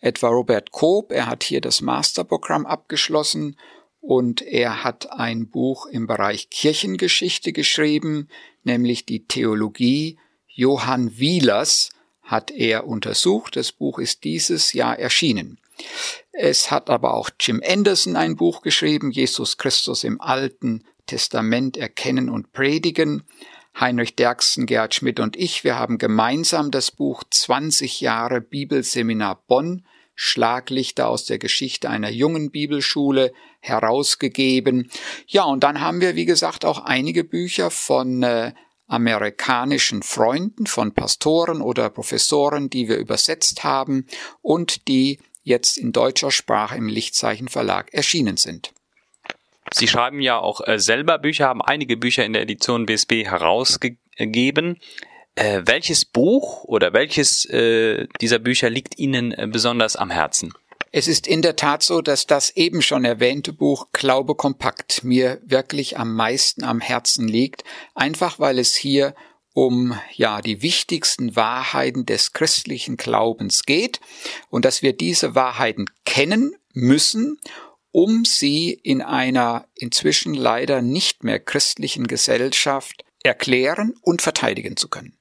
etwa 0.00 0.26
Robert 0.26 0.72
Koop, 0.72 1.12
er 1.12 1.26
hat 1.26 1.44
hier 1.44 1.60
das 1.60 1.82
Masterprogramm 1.82 2.66
abgeschlossen 2.66 3.56
und 4.04 4.42
er 4.42 4.84
hat 4.84 5.12
ein 5.12 5.48
Buch 5.48 5.86
im 5.86 6.06
Bereich 6.06 6.50
Kirchengeschichte 6.50 7.54
geschrieben, 7.54 8.28
nämlich 8.62 9.06
die 9.06 9.24
Theologie 9.24 10.18
Johann 10.46 11.18
Wielers 11.18 11.88
hat 12.22 12.50
er 12.50 12.86
untersucht. 12.86 13.56
Das 13.56 13.72
Buch 13.72 13.98
ist 13.98 14.24
dieses 14.24 14.74
Jahr 14.74 14.98
erschienen. 14.98 15.58
Es 16.32 16.70
hat 16.70 16.90
aber 16.90 17.14
auch 17.14 17.30
Jim 17.40 17.62
Anderson 17.66 18.14
ein 18.14 18.36
Buch 18.36 18.60
geschrieben, 18.60 19.10
Jesus 19.10 19.56
Christus 19.56 20.04
im 20.04 20.20
Alten 20.20 20.84
Testament 21.06 21.78
erkennen 21.78 22.28
und 22.28 22.52
predigen. 22.52 23.22
Heinrich 23.78 24.16
Derksen, 24.16 24.66
Gerhard 24.66 24.94
Schmidt 24.94 25.18
und 25.18 25.34
ich, 25.34 25.64
wir 25.64 25.78
haben 25.78 25.96
gemeinsam 25.96 26.70
das 26.70 26.90
Buch 26.90 27.24
20 27.30 28.02
Jahre 28.02 28.42
Bibelseminar 28.42 29.42
Bonn, 29.46 29.86
Schlaglichter 30.14 31.08
aus 31.08 31.24
der 31.24 31.38
Geschichte 31.38 31.90
einer 31.90 32.10
jungen 32.10 32.50
Bibelschule 32.50 33.32
herausgegeben. 33.60 34.90
Ja, 35.26 35.44
und 35.44 35.64
dann 35.64 35.80
haben 35.80 36.00
wir, 36.00 36.16
wie 36.16 36.24
gesagt, 36.26 36.64
auch 36.64 36.78
einige 36.84 37.24
Bücher 37.24 37.70
von 37.70 38.22
äh, 38.22 38.52
amerikanischen 38.86 40.02
Freunden, 40.02 40.66
von 40.66 40.92
Pastoren 40.92 41.60
oder 41.60 41.90
Professoren, 41.90 42.70
die 42.70 42.88
wir 42.88 42.96
übersetzt 42.96 43.64
haben 43.64 44.06
und 44.42 44.88
die 44.88 45.18
jetzt 45.42 45.76
in 45.76 45.92
deutscher 45.92 46.30
Sprache 46.30 46.76
im 46.76 46.88
Lichtzeichen 46.88 47.48
Verlag 47.48 47.92
erschienen 47.92 48.36
sind. 48.36 48.72
Sie 49.72 49.88
schreiben 49.88 50.20
ja 50.20 50.38
auch 50.38 50.60
äh, 50.66 50.78
selber 50.78 51.18
Bücher, 51.18 51.46
haben 51.46 51.62
einige 51.62 51.96
Bücher 51.96 52.24
in 52.24 52.32
der 52.32 52.42
Edition 52.42 52.86
BSB 52.86 53.24
herausgegeben. 53.24 54.78
Äh, 55.36 55.62
welches 55.64 56.04
Buch 56.04 56.64
oder 56.64 56.92
welches 56.92 57.44
äh, 57.46 58.06
dieser 58.20 58.38
Bücher 58.38 58.70
liegt 58.70 58.98
Ihnen 58.98 59.32
äh, 59.32 59.48
besonders 59.50 59.96
am 59.96 60.10
Herzen? 60.10 60.52
Es 60.92 61.08
ist 61.08 61.26
in 61.26 61.42
der 61.42 61.56
Tat 61.56 61.82
so, 61.82 62.02
dass 62.02 62.26
das 62.26 62.50
eben 62.50 62.80
schon 62.80 63.04
erwähnte 63.04 63.52
Buch 63.52 63.88
Glaube 63.92 64.36
kompakt 64.36 65.02
mir 65.02 65.40
wirklich 65.44 65.98
am 65.98 66.14
meisten 66.14 66.62
am 66.62 66.80
Herzen 66.80 67.26
liegt, 67.26 67.64
einfach 67.94 68.38
weil 68.38 68.60
es 68.60 68.76
hier 68.76 69.14
um 69.54 69.98
ja 70.12 70.40
die 70.40 70.62
wichtigsten 70.62 71.34
Wahrheiten 71.34 72.06
des 72.06 72.32
christlichen 72.32 72.96
Glaubens 72.96 73.64
geht 73.64 74.00
und 74.50 74.64
dass 74.64 74.82
wir 74.82 74.92
diese 74.92 75.34
Wahrheiten 75.34 75.86
kennen 76.04 76.54
müssen 76.72 77.38
um 77.94 78.24
sie 78.24 78.72
in 78.72 79.02
einer 79.02 79.68
inzwischen 79.76 80.34
leider 80.34 80.82
nicht 80.82 81.22
mehr 81.22 81.38
christlichen 81.38 82.08
Gesellschaft 82.08 83.04
erklären 83.22 83.94
und 84.02 84.20
verteidigen 84.20 84.76
zu 84.76 84.88
können. 84.88 85.16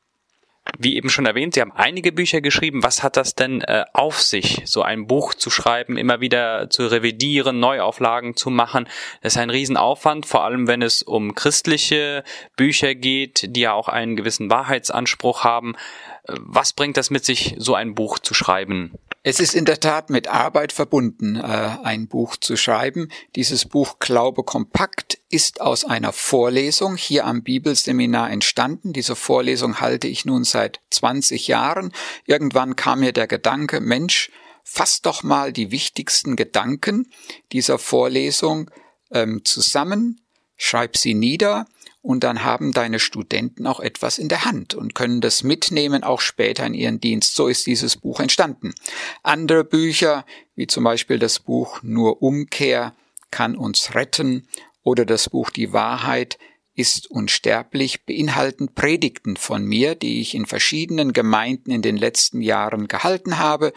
Wie 0.80 0.96
eben 0.96 1.10
schon 1.10 1.26
erwähnt, 1.26 1.54
Sie 1.54 1.62
haben 1.62 1.74
einige 1.74 2.14
Bücher 2.14 2.40
geschrieben. 2.40 2.84
Was 2.84 3.04
hat 3.04 3.18
das 3.18 3.36
denn 3.36 3.62
äh, 3.62 3.84
auf 3.92 4.22
sich, 4.22 4.62
so 4.66 4.82
ein 4.82 5.08
Buch 5.08 5.34
zu 5.34 5.50
schreiben, 5.50 5.98
immer 5.98 6.22
wieder 6.22 6.70
zu 6.70 6.88
revidieren, 6.88 7.60
Neuauflagen 7.60 8.38
zu 8.38 8.50
machen? 8.50 8.88
Das 9.22 9.34
ist 9.34 9.40
ein 9.40 9.50
Riesenaufwand, 9.50 10.26
vor 10.26 10.44
allem 10.46 10.68
wenn 10.68 10.82
es 10.82 11.02
um 11.02 11.36
christliche 11.36 12.24
Bücher 12.56 12.96
geht, 12.96 13.56
die 13.56 13.62
ja 13.62 13.74
auch 13.74 13.90
einen 13.90 14.16
gewissen 14.16 14.50
Wahrheitsanspruch 14.50 15.44
haben. 15.44 15.76
Was 16.26 16.74
bringt 16.74 16.98
das 16.98 17.10
mit 17.10 17.26
sich, 17.26 17.56
so 17.58 17.76
ein 17.76 17.96
Buch 17.96 18.20
zu 18.20 18.34
schreiben? 18.34 18.94
Es 19.24 19.40
ist 19.40 19.56
in 19.56 19.66
der 19.66 19.80
Tat 19.80 20.10
mit 20.10 20.28
Arbeit 20.28 20.74
verbunden, 20.74 21.36
äh, 21.38 21.42
ein 21.42 22.08
Buch 22.08 22.36
zu 22.36 22.58
schreiben. 22.58 23.10
Dieses 23.36 23.66
Buch 23.66 24.00
Glaube 24.00 24.44
kompakt 24.44 25.18
ist 25.30 25.62
aus 25.62 25.86
einer 25.86 26.12
Vorlesung 26.12 26.98
hier 26.98 27.26
am 27.26 27.42
Bibelseminar 27.42 28.30
entstanden. 28.32 28.92
Diese 28.92 29.16
Vorlesung 29.16 29.80
halte 29.80 30.08
ich 30.08 30.26
nun 30.26 30.44
seit 30.44 30.82
20 30.90 31.48
Jahren. 31.48 31.94
Irgendwann 32.26 32.76
kam 32.76 33.00
mir 33.00 33.14
der 33.14 33.28
Gedanke, 33.28 33.80
Mensch, 33.80 34.30
fass 34.64 35.02
doch 35.02 35.24
mal 35.24 35.54
die 35.54 35.72
wichtigsten 35.72 36.36
Gedanken 36.36 37.10
dieser 37.52 37.80
Vorlesung 37.80 38.72
ähm, 39.12 39.44
zusammen, 39.46 40.22
schreib 40.58 40.98
sie 40.98 41.14
nieder 41.14 41.66
und 42.04 42.26
dann 42.26 42.44
haben 42.44 42.74
deine 42.74 43.00
Studenten 43.00 43.66
auch 43.66 43.80
etwas 43.80 44.20
in 44.20 44.28
der 44.28 44.44
Hand 44.44 44.76
und 44.76 44.94
können 44.94 45.22
das 45.22 45.42
mitnehmen 45.42 46.04
auch 46.04 46.20
später 46.20 46.66
in 46.66 46.74
ihren 46.74 47.00
Dienst. 47.00 47.34
So 47.36 47.48
ist 47.48 47.66
dieses 47.66 47.96
Buch 47.96 48.20
entstanden. 48.20 48.76
Andere 49.24 49.64
Bücher, 49.64 50.26
wie 50.54 50.68
zum 50.68 50.84
Beispiel 50.84 51.18
das 51.18 51.40
Buch 51.40 51.82
Nur 51.82 52.22
Umkehr 52.22 52.94
kann 53.32 53.56
uns 53.56 53.96
retten 53.96 54.48
oder 54.84 55.06
das 55.06 55.30
Buch 55.30 55.50
Die 55.50 55.72
Wahrheit 55.72 56.38
ist 56.76 57.10
unsterblich, 57.10 58.06
beinhalten 58.06 58.74
Predigten 58.74 59.38
von 59.38 59.64
mir, 59.64 59.96
die 59.96 60.20
ich 60.22 60.34
in 60.34 60.46
verschiedenen 60.46 61.14
Gemeinden 61.14 61.72
in 61.72 61.84
den 61.84 61.98
letzten 61.98 62.42
Jahren 62.42 62.88
gehalten 62.88 63.38
habe. 63.38 63.74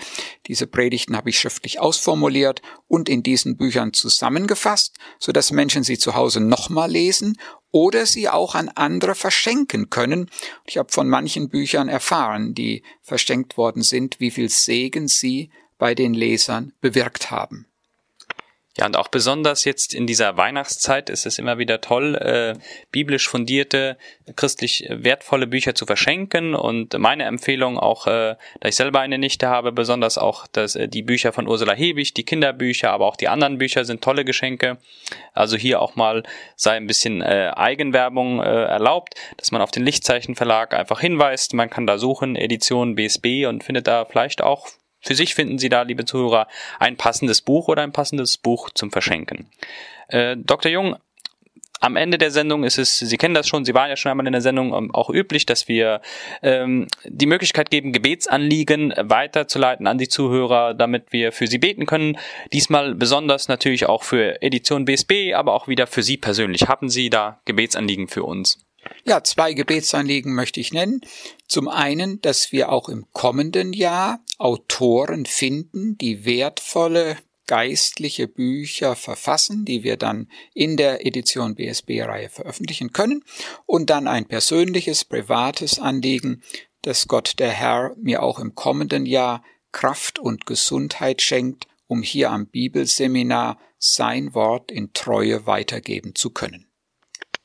Diese 0.47 0.67
Predigten 0.67 1.15
habe 1.15 1.29
ich 1.29 1.39
schriftlich 1.39 1.79
ausformuliert 1.79 2.63
und 2.89 3.09
in 3.09 3.23
diesen 3.23 3.57
Büchern 3.57 3.93
zusammengefasst, 3.93 4.97
so 5.19 5.31
dass 5.31 5.53
Menschen 5.53 5.85
sie 5.85 5.99
zu 5.99 6.15
Hause 6.15 6.41
nochmal 6.41 6.91
lesen 6.91 7.37
oder 7.77 8.07
sie 8.07 8.31
auch 8.31 8.55
an 8.55 8.71
andere 8.71 9.15
verschenken 9.15 9.91
können. 9.91 10.31
Ich 10.65 10.79
habe 10.79 10.91
von 10.91 11.11
manchen 11.11 11.51
Büchern 11.51 11.91
erfahren, 11.91 12.55
die 12.55 12.83
verschenkt 13.03 13.59
worden 13.59 13.83
sind, 13.83 14.19
wie 14.19 14.31
viel 14.31 14.49
Segen 14.49 15.09
sie 15.09 15.51
bei 15.77 15.95
den 15.95 16.15
Lesern 16.15 16.73
bewirkt 16.81 17.31
haben. 17.31 17.66
Ja, 18.79 18.85
und 18.85 18.97
auch 18.97 19.09
besonders 19.09 19.65
jetzt 19.65 19.95
in 19.95 20.07
dieser 20.07 20.37
Weihnachtszeit 20.37 21.09
ist 21.09 21.25
es 21.25 21.39
immer 21.39 21.57
wieder 21.57 21.81
toll, 21.81 22.15
äh, 22.17 22.55
biblisch 22.93 23.27
fundierte, 23.27 23.97
christlich 24.37 24.87
wertvolle 24.91 25.47
Bücher 25.47 25.75
zu 25.75 25.87
verschenken. 25.87 26.55
Und 26.55 26.99
meine 26.99 27.25
Empfehlung 27.25 27.79
auch, 27.79 28.07
äh, 28.07 28.37
da 28.61 28.69
ich 28.69 28.77
selber 28.77 29.01
eine 29.01 29.17
Nichte 29.17 29.49
habe, 29.49 29.73
besonders 29.73 30.19
auch 30.19 30.47
dass, 30.47 30.77
äh, 30.77 30.89
die 30.89 31.03
Bücher 31.03 31.33
von 31.33 31.49
Ursula 31.49 31.73
Hebig, 31.73 32.13
die 32.13 32.25
Kinderbücher, 32.25 32.91
aber 32.91 33.07
auch 33.07 33.17
die 33.17 33.29
anderen 33.29 33.57
Bücher 33.57 33.87
sind 33.87 34.03
tolle 34.03 34.27
Geschenke. 34.27 34.77
Also 35.33 35.57
hier 35.57 35.81
auch 35.81 35.97
mal 35.97 36.23
sei 36.55 36.77
ein 36.77 36.87
bisschen 36.87 37.23
äh, 37.23 37.53
Eigenwerbung 37.57 38.41
äh, 38.41 38.45
erlaubt, 38.45 39.15
dass 39.39 39.53
man 39.53 39.63
auf 39.63 39.71
den 39.71 39.85
Lichtzeichen 39.85 40.35
Verlag 40.35 40.75
einfach 40.75 41.01
hinweist. 41.01 41.55
Man 41.55 41.71
kann 41.71 41.87
da 41.87 41.97
suchen, 41.97 42.37
Edition 42.37 42.95
BSB 42.95 43.47
und 43.47 43.65
findet 43.65 43.87
da 43.87 44.05
vielleicht 44.05 44.43
auch 44.43 44.69
für 45.07 45.15
sich 45.15 45.35
finden 45.35 45.59
Sie 45.59 45.69
da, 45.69 45.83
liebe 45.83 46.05
Zuhörer, 46.05 46.49
ein 46.79 46.97
passendes 46.97 47.41
Buch 47.41 47.69
oder 47.69 47.83
ein 47.83 47.93
passendes 47.93 48.37
Buch 48.37 48.71
zum 48.71 48.91
Verschenken. 48.91 49.49
Äh, 50.09 50.37
Dr. 50.37 50.71
Jung, 50.71 50.97
am 51.81 51.97
Ende 51.97 52.19
der 52.19 52.31
Sendung 52.31 52.65
ist 52.65 52.79
es, 52.79 52.99
Sie 52.99 53.17
kennen 53.17 53.35
das 53.35 53.49
schon, 53.49 53.65
Sie 53.65 53.75
waren 53.75 53.89
ja 53.89 53.97
schon 53.97 54.11
einmal 54.11 54.27
in 54.27 54.33
der 54.33 54.41
Sendung 54.41 54.75
ähm, 54.75 54.95
auch 54.95 55.11
üblich, 55.11 55.47
dass 55.47 55.69
wir 55.69 56.01
ähm, 56.43 56.87
die 57.05 57.27
Möglichkeit 57.27 57.71
geben, 57.71 57.93
Gebetsanliegen 57.93 58.95
weiterzuleiten 58.97 59.87
an 59.87 59.99
die 59.99 60.09
Zuhörer, 60.09 60.75
damit 60.75 61.13
wir 61.13 61.33
für 61.33 61.47
Sie 61.47 61.59
beten 61.59 61.87
können. 61.87 62.19
Diesmal 62.53 62.95
besonders 62.95 63.49
natürlich 63.49 63.87
auch 63.87 64.03
für 64.03 64.43
Edition 64.43 64.87
BSB, 64.87 65.35
aber 65.35 65.53
auch 65.53 65.69
wieder 65.69 65.87
für 65.87 66.03
Sie 66.03 66.17
persönlich. 66.17 66.69
Haben 66.69 66.89
Sie 66.89 67.11
da 67.11 67.41
Gebetsanliegen 67.45 68.09
für 68.09 68.25
uns? 68.25 68.66
Ja, 69.09 69.23
zwei 69.23 69.53
Gebetsanliegen 69.53 70.35
möchte 70.35 70.59
ich 70.59 70.73
nennen. 70.73 71.01
Zum 71.47 71.69
einen, 71.69 72.21
dass 72.23 72.51
wir 72.51 72.71
auch 72.73 72.89
im 72.89 73.07
kommenden 73.13 73.73
Jahr 73.73 74.19
Autoren 74.37 75.27
finden, 75.27 75.97
die 75.97 76.25
wertvolle 76.25 77.17
geistliche 77.47 78.27
Bücher 78.27 78.97
verfassen, 78.97 79.65
die 79.65 79.85
wir 79.85 79.97
dann 79.97 80.29
in 80.55 80.77
der 80.77 81.07
Edition 81.07 81.55
BSB-Reihe 81.55 82.31
veröffentlichen 82.31 82.93
können. 82.93 83.23
Und 83.65 83.91
dann 83.91 84.09
ein 84.09 84.27
persönliches, 84.27 85.05
privates 85.05 85.79
Anliegen, 85.79 86.43
dass 86.83 87.07
Gott 87.07 87.39
der 87.39 87.51
Herr 87.51 87.95
mir 88.03 88.25
auch 88.25 88.41
im 88.41 88.57
kommenden 88.57 89.07
Jahr 89.07 89.45
Kraft 89.71 90.19
und 90.19 90.47
Gesundheit 90.47 91.23
schenkt, 91.23 91.69
um 91.87 92.03
hier 92.03 92.33
am 92.33 92.49
Bibelseminar 92.49 93.61
sein 93.79 94.35
Wort 94.35 94.73
in 94.73 94.93
Treue 94.93 95.47
weitergeben 95.47 96.17
zu 96.17 96.31
können. 96.31 96.66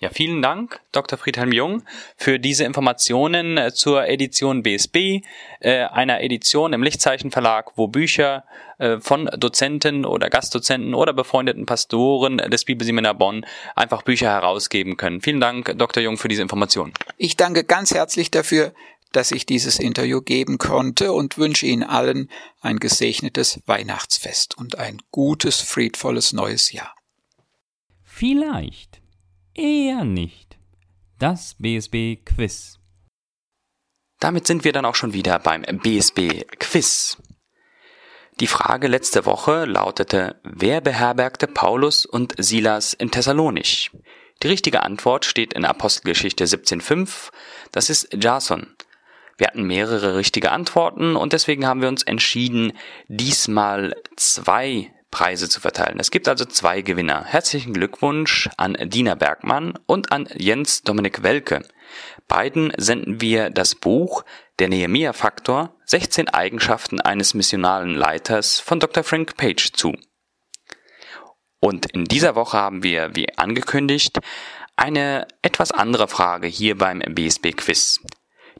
Ja, 0.02 0.10
vielen 0.10 0.42
Dank, 0.42 0.82
Dr. 0.92 1.20
Friedhelm 1.20 1.52
Jung, 1.52 1.84
für 2.18 2.40
diese 2.40 2.64
Informationen 2.64 3.60
äh, 3.60 3.72
zur 3.72 4.08
Edition 4.08 4.64
BSB, 4.64 5.22
äh, 5.60 5.84
einer 5.84 6.22
Edition 6.22 6.74
im 6.74 6.82
Lichtzeichen 6.82 7.30
Verlag, 7.30 7.74
wo 7.76 7.88
Bücher 7.88 8.44
äh, 8.80 8.98
von 9.00 9.30
Dozenten 9.38 10.04
oder 10.04 10.32
Gastdozenten 10.32 10.96
oder 10.96 11.14
befreundeten 11.14 11.68
Pastoren 11.68 12.38
des 12.38 12.66
Bibelseminar 12.66 13.14
Bonn 13.14 13.46
einfach 13.76 14.02
Bücher 14.02 14.32
herausgeben 14.32 14.98
können. 14.98 15.22
Vielen 15.22 15.40
Dank, 15.40 15.72
Dr. 15.78 16.02
Jung, 16.02 16.18
für 16.18 16.30
diese 16.30 16.42
Informationen. 16.42 16.94
Ich 17.18 17.38
danke 17.38 17.64
ganz 17.64 17.94
herzlich 17.94 18.32
dafür, 18.32 18.74
dass 19.12 19.32
ich 19.32 19.46
dieses 19.46 19.78
Interview 19.78 20.22
geben 20.22 20.58
konnte 20.58 21.12
und 21.12 21.38
wünsche 21.38 21.68
Ihnen 21.68 21.84
allen 21.84 22.32
ein 22.60 22.80
gesegnetes 22.80 23.62
Weihnachtsfest 23.68 24.58
und 24.58 24.80
ein 24.80 25.00
gutes, 25.12 25.62
friedvolles 25.62 26.34
neues 26.34 26.72
Jahr. 26.72 26.96
Vielleicht 28.04 28.91
Eher 29.54 30.06
nicht. 30.06 30.58
Das 31.20 31.56
BSB 31.60 32.24
Quiz. 32.24 32.80
Damit 34.20 34.48
sind 34.48 34.64
wir 34.64 34.72
dann 34.72 34.86
auch 34.86 34.96
schon 34.96 35.12
wieder 35.12 35.40
beim 35.40 35.64
BSB 35.64 36.46
Quiz. 36.58 37.18
Die 38.40 38.48
Frage 38.48 38.88
letzte 38.88 39.26
Woche 39.26 39.66
lautete, 39.66 40.40
wer 40.44 40.80
beherbergte 40.80 41.48
Paulus 41.48 42.06
und 42.06 42.34
Silas 42.38 42.94
in 42.94 43.12
Thessalonich? 43.12 43.92
Die 44.42 44.48
richtige 44.48 44.84
Antwort 44.84 45.26
steht 45.26 45.54
in 45.54 45.66
Apostelgeschichte 45.66 46.46
17.5, 46.46 47.32
das 47.74 47.90
ist 47.90 48.08
Jason. 48.14 48.74
Wir 49.38 49.48
hatten 49.48 49.64
mehrere 49.64 50.16
richtige 50.16 50.52
Antworten 50.52 51.18
und 51.18 51.34
deswegen 51.34 51.68
haben 51.68 51.82
wir 51.82 51.90
uns 51.90 52.04
entschieden, 52.04 52.72
diesmal 53.10 53.96
zwei 54.16 54.94
Preise 55.12 55.50
zu 55.50 55.60
verteilen. 55.60 56.00
Es 56.00 56.10
gibt 56.10 56.28
also 56.28 56.46
zwei 56.46 56.82
Gewinner. 56.82 57.26
Herzlichen 57.26 57.74
Glückwunsch 57.74 58.50
an 58.58 58.78
Dina 58.80 59.16
Bergmann 59.16 59.78
und 59.86 60.12
an 60.12 60.28
Jens 60.36 60.82
Dominik 60.82 61.22
Welke. 61.22 61.62
Beiden 62.28 62.74
senden 62.78 63.22
wir 63.22 63.50
das 63.50 63.76
Buch 63.76 64.24
Der 64.60 64.70
Nehemiah-Faktor 64.70 65.76
16 65.86 66.30
Eigenschaften 66.30 67.02
eines 67.02 67.34
missionalen 67.34 67.94
Leiters 67.94 68.60
von 68.60 68.80
Dr. 68.80 69.04
Frank 69.04 69.36
Page 69.36 69.74
zu. 69.74 69.94
Und 71.60 71.86
in 71.92 72.06
dieser 72.06 72.36
Woche 72.36 72.58
haben 72.58 72.82
wir, 72.82 73.16
wie 73.16 73.38
angekündigt, 73.38 74.20
eine 74.76 75.28
etwas 75.42 75.72
andere 75.72 76.08
Frage 76.08 76.48
hier 76.48 76.78
beim 76.78 77.00
BSB 77.00 77.52
Quiz. 77.52 78.00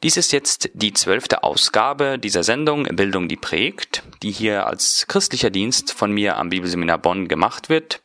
Dies 0.02 0.16
ist 0.16 0.32
jetzt 0.32 0.70
die 0.74 0.92
zwölfte 0.92 1.44
Ausgabe 1.44 2.18
dieser 2.18 2.42
Sendung 2.42 2.84
Bildung, 2.96 3.28
die 3.28 3.36
prägt, 3.36 4.02
die 4.24 4.32
hier 4.32 4.66
als 4.66 5.06
christlicher 5.06 5.50
Dienst 5.50 5.92
von 5.92 6.10
mir 6.10 6.38
am 6.38 6.48
Bibelseminar 6.48 6.98
Bonn 6.98 7.28
gemacht 7.28 7.68
wird 7.68 8.02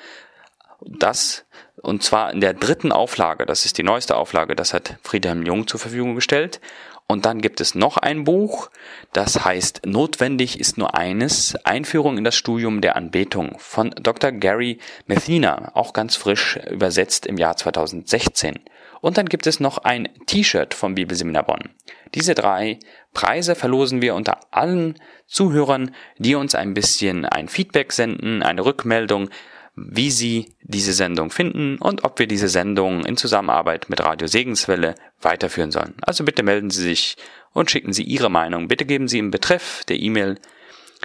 Das, 0.81 1.45
und 1.83 2.03
zwar 2.03 2.33
in 2.33 2.41
der 2.41 2.55
dritten 2.55 2.91
Auflage, 2.91 3.47
das 3.47 3.67
ist 3.67 3.79
die 3.79 3.83
neueste 3.83 4.17
Auflage, 4.17 4.57
das 4.57 4.75
hat 4.75 4.99
Friedhelm 5.03 5.45
Jung 5.45 5.67
zur 5.67 5.79
Verfügung 5.79 6.15
gestellt. 6.15 6.61
Und 7.07 7.27
dann 7.27 7.41
gibt 7.41 7.61
es 7.61 7.75
noch 7.75 7.97
ein 7.97 8.23
Buch, 8.23 8.71
das 9.13 9.45
heißt 9.45 9.85
Notwendig 9.85 10.61
ist 10.61 10.79
nur 10.79 10.95
eines, 10.95 11.57
Einführung 11.65 12.17
in 12.17 12.25
das 12.25 12.37
Studium 12.37 12.81
der 12.81 12.95
Anbetung 12.95 13.57
von 13.59 13.91
Dr. 14.01 14.31
Gary 14.31 14.79
Messina, 15.07 15.73
auch 15.75 15.93
ganz 15.93 16.15
frisch 16.15 16.57
übersetzt 16.71 17.27
im 17.27 17.37
Jahr 17.37 17.57
2016. 17.57 18.61
Und 19.01 19.19
dann 19.19 19.27
gibt 19.27 19.47
es 19.47 19.61
noch 19.61 19.79
ein 19.79 20.09
T-Shirt 20.27 20.75
vom 20.75 20.95
Bibelseminar 20.95 21.45
Bonn. 21.45 21.71
Diese 22.15 22.35
drei 22.35 22.79
Preise 23.15 23.55
verlosen 23.55 24.03
wir 24.03 24.15
unter 24.15 24.41
allen 24.51 24.97
Zuhörern, 25.27 25.95
die 26.19 26.35
uns 26.35 26.55
ein 26.55 26.75
bisschen 26.75 27.25
ein 27.25 27.49
Feedback 27.49 27.93
senden, 27.93 28.43
eine 28.43 28.65
Rückmeldung, 28.65 29.31
wie 29.77 30.11
sie 30.11 30.55
diese 30.63 30.93
Sendung 30.93 31.31
finden 31.31 31.79
und 31.79 32.05
ob 32.05 32.19
wir 32.19 32.27
diese 32.27 32.49
Sendung 32.49 33.05
in 33.05 33.17
Zusammenarbeit 33.17 33.89
mit 33.89 34.01
Radio 34.01 34.27
Segenswelle 34.27 34.95
weiterführen 35.21 35.71
sollen. 35.71 35.95
Also 36.03 36.25
bitte 36.25 36.43
melden 36.43 36.71
Sie 36.71 36.83
sich 36.83 37.17
und 37.53 37.71
schicken 37.71 37.93
Sie 37.93 38.03
Ihre 38.03 38.31
Meinung. 38.31 38.69
Bitte 38.69 38.85
geben 38.85 39.09
Sie 39.09 39.19
im 39.19 39.31
Betreff 39.31 39.85
der 39.89 39.99
E-Mail 39.99 40.39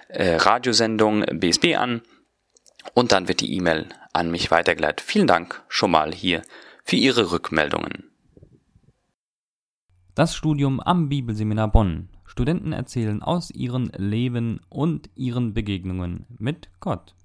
äh, 0.10 0.36
Radiosendung 0.36 1.23
BSB 1.25 1.75
an 1.75 2.01
und 2.93 3.12
dann 3.12 3.27
wird 3.27 3.41
die 3.41 3.53
E-Mail 3.53 3.88
an 4.13 4.31
mich 4.31 4.51
weitergeleitet. 4.51 5.01
Vielen 5.01 5.27
Dank 5.27 5.63
schon 5.69 5.91
mal 5.91 6.13
hier 6.13 6.41
für 6.86 6.98
Ihre 6.98 7.32
Rückmeldungen. 7.32 8.12
Das 10.13 10.36
Studium 10.36 10.80
am 10.80 11.10
Bibelseminar 11.10 11.71
Bonn. 11.71 12.10
Studenten 12.26 12.74
erzählen 12.74 13.24
aus 13.24 13.50
ihrem 13.50 13.89
Leben 13.98 14.62
und 14.69 15.10
ihren 15.15 15.56
Begegnungen 15.56 16.28
mit 16.38 16.69
Gott. 16.80 17.15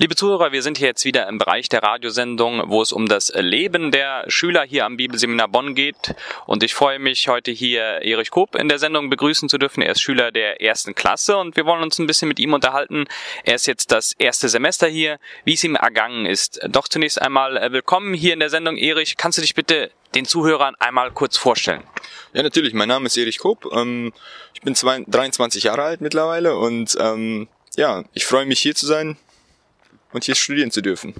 Liebe 0.00 0.14
Zuhörer, 0.14 0.52
wir 0.52 0.62
sind 0.62 0.78
hier 0.78 0.86
jetzt 0.86 1.04
wieder 1.04 1.26
im 1.26 1.38
Bereich 1.38 1.68
der 1.68 1.82
Radiosendung, 1.82 2.62
wo 2.66 2.80
es 2.80 2.92
um 2.92 3.08
das 3.08 3.32
Leben 3.34 3.90
der 3.90 4.22
Schüler 4.28 4.62
hier 4.62 4.84
am 4.84 4.96
Bibelseminar 4.96 5.48
Bonn 5.48 5.74
geht. 5.74 6.14
Und 6.46 6.62
ich 6.62 6.72
freue 6.72 7.00
mich, 7.00 7.26
heute 7.26 7.50
hier 7.50 7.82
Erich 8.02 8.30
Koop 8.30 8.54
in 8.54 8.68
der 8.68 8.78
Sendung 8.78 9.10
begrüßen 9.10 9.48
zu 9.48 9.58
dürfen. 9.58 9.82
Er 9.82 9.90
ist 9.90 10.00
Schüler 10.00 10.30
der 10.30 10.62
ersten 10.62 10.94
Klasse 10.94 11.36
und 11.36 11.56
wir 11.56 11.66
wollen 11.66 11.82
uns 11.82 11.98
ein 11.98 12.06
bisschen 12.06 12.28
mit 12.28 12.38
ihm 12.38 12.52
unterhalten. 12.52 13.06
Er 13.42 13.56
ist 13.56 13.66
jetzt 13.66 13.90
das 13.90 14.12
erste 14.12 14.48
Semester 14.48 14.86
hier, 14.86 15.18
wie 15.44 15.54
es 15.54 15.64
ihm 15.64 15.74
ergangen 15.74 16.26
ist. 16.26 16.60
Doch 16.68 16.86
zunächst 16.86 17.20
einmal 17.20 17.56
äh, 17.56 17.72
willkommen 17.72 18.14
hier 18.14 18.34
in 18.34 18.38
der 18.38 18.50
Sendung. 18.50 18.76
Erich, 18.76 19.16
kannst 19.16 19.38
du 19.38 19.42
dich 19.42 19.56
bitte 19.56 19.90
den 20.14 20.26
Zuhörern 20.26 20.76
einmal 20.78 21.10
kurz 21.10 21.36
vorstellen? 21.36 21.82
Ja, 22.34 22.44
natürlich. 22.44 22.72
Mein 22.72 22.86
Name 22.86 23.06
ist 23.06 23.16
Erich 23.16 23.40
Koop. 23.40 23.66
Ähm, 23.72 24.12
ich 24.54 24.60
bin 24.60 24.74
23 24.74 25.64
Jahre 25.64 25.82
alt 25.82 26.00
mittlerweile 26.00 26.56
und 26.56 26.96
ähm, 27.00 27.48
ja, 27.74 28.04
ich 28.14 28.26
freue 28.26 28.46
mich 28.46 28.60
hier 28.60 28.76
zu 28.76 28.86
sein 28.86 29.16
und 30.12 30.24
hier 30.24 30.34
studieren 30.34 30.70
zu 30.70 30.80
dürfen. 30.80 31.14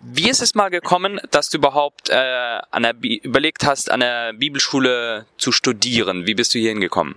Wie 0.00 0.30
ist 0.30 0.40
es 0.40 0.54
mal 0.54 0.70
gekommen, 0.70 1.20
dass 1.30 1.50
du 1.50 1.58
überhaupt 1.58 2.08
äh, 2.08 2.14
an 2.70 2.82
der 2.82 2.94
überlegt 3.02 3.64
hast, 3.64 3.90
an 3.90 4.00
der 4.00 4.32
Bibelschule 4.32 5.26
zu 5.36 5.52
studieren? 5.52 6.26
Wie 6.26 6.34
bist 6.34 6.54
du 6.54 6.58
hier 6.58 6.70
hingekommen? 6.70 7.16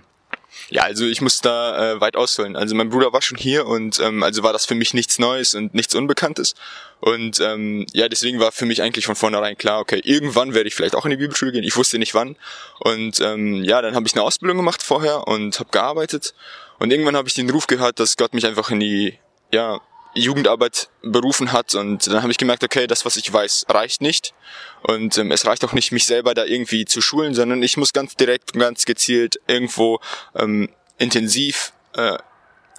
Ja, 0.70 0.82
also 0.82 1.04
ich 1.04 1.20
muss 1.20 1.40
da 1.40 1.92
äh, 1.92 2.00
weit 2.00 2.16
ausholen. 2.16 2.56
Also 2.56 2.74
mein 2.74 2.90
Bruder 2.90 3.12
war 3.12 3.22
schon 3.22 3.38
hier 3.38 3.66
und 3.66 4.00
ähm, 4.00 4.22
also 4.22 4.42
war 4.42 4.52
das 4.52 4.66
für 4.66 4.74
mich 4.74 4.94
nichts 4.94 5.18
Neues 5.18 5.54
und 5.54 5.74
nichts 5.74 5.94
Unbekanntes. 5.94 6.54
Und 7.00 7.40
ähm, 7.40 7.86
ja, 7.92 8.08
deswegen 8.08 8.38
war 8.38 8.52
für 8.52 8.66
mich 8.66 8.80
eigentlich 8.82 9.06
von 9.06 9.16
vornherein 9.16 9.56
klar, 9.58 9.80
okay, 9.80 10.00
irgendwann 10.04 10.54
werde 10.54 10.68
ich 10.68 10.74
vielleicht 10.74 10.94
auch 10.94 11.04
in 11.04 11.10
die 11.10 11.16
Bibelschule 11.16 11.52
gehen. 11.52 11.64
Ich 11.64 11.76
wusste 11.76 11.98
nicht 11.98 12.14
wann. 12.14 12.36
Und 12.80 13.20
ähm, 13.20 13.64
ja, 13.64 13.82
dann 13.82 13.94
habe 13.94 14.06
ich 14.06 14.14
eine 14.14 14.22
Ausbildung 14.22 14.56
gemacht 14.56 14.82
vorher 14.82 15.26
und 15.26 15.58
habe 15.58 15.70
gearbeitet. 15.70 16.34
Und 16.78 16.90
irgendwann 16.90 17.16
habe 17.16 17.28
ich 17.28 17.34
den 17.34 17.50
Ruf 17.50 17.66
gehört, 17.66 17.98
dass 17.98 18.16
Gott 18.16 18.34
mich 18.34 18.46
einfach 18.46 18.70
in 18.70 18.80
die 18.80 19.18
ja 19.52 19.80
Jugendarbeit 20.14 20.88
berufen 21.02 21.52
hat 21.52 21.74
und 21.74 22.06
dann 22.06 22.22
habe 22.22 22.30
ich 22.30 22.38
gemerkt, 22.38 22.64
okay, 22.64 22.86
das, 22.86 23.04
was 23.04 23.16
ich 23.16 23.32
weiß, 23.32 23.66
reicht 23.68 24.00
nicht 24.00 24.34
und 24.82 25.18
ähm, 25.18 25.30
es 25.32 25.46
reicht 25.46 25.64
auch 25.64 25.72
nicht, 25.72 25.92
mich 25.92 26.06
selber 26.06 26.34
da 26.34 26.44
irgendwie 26.44 26.84
zu 26.84 27.00
schulen, 27.00 27.34
sondern 27.34 27.62
ich 27.62 27.76
muss 27.76 27.92
ganz 27.92 28.14
direkt 28.14 28.54
und 28.54 28.60
ganz 28.60 28.84
gezielt 28.84 29.40
irgendwo 29.46 30.00
ähm, 30.34 30.68
intensiv 30.98 31.72
äh, 31.94 32.18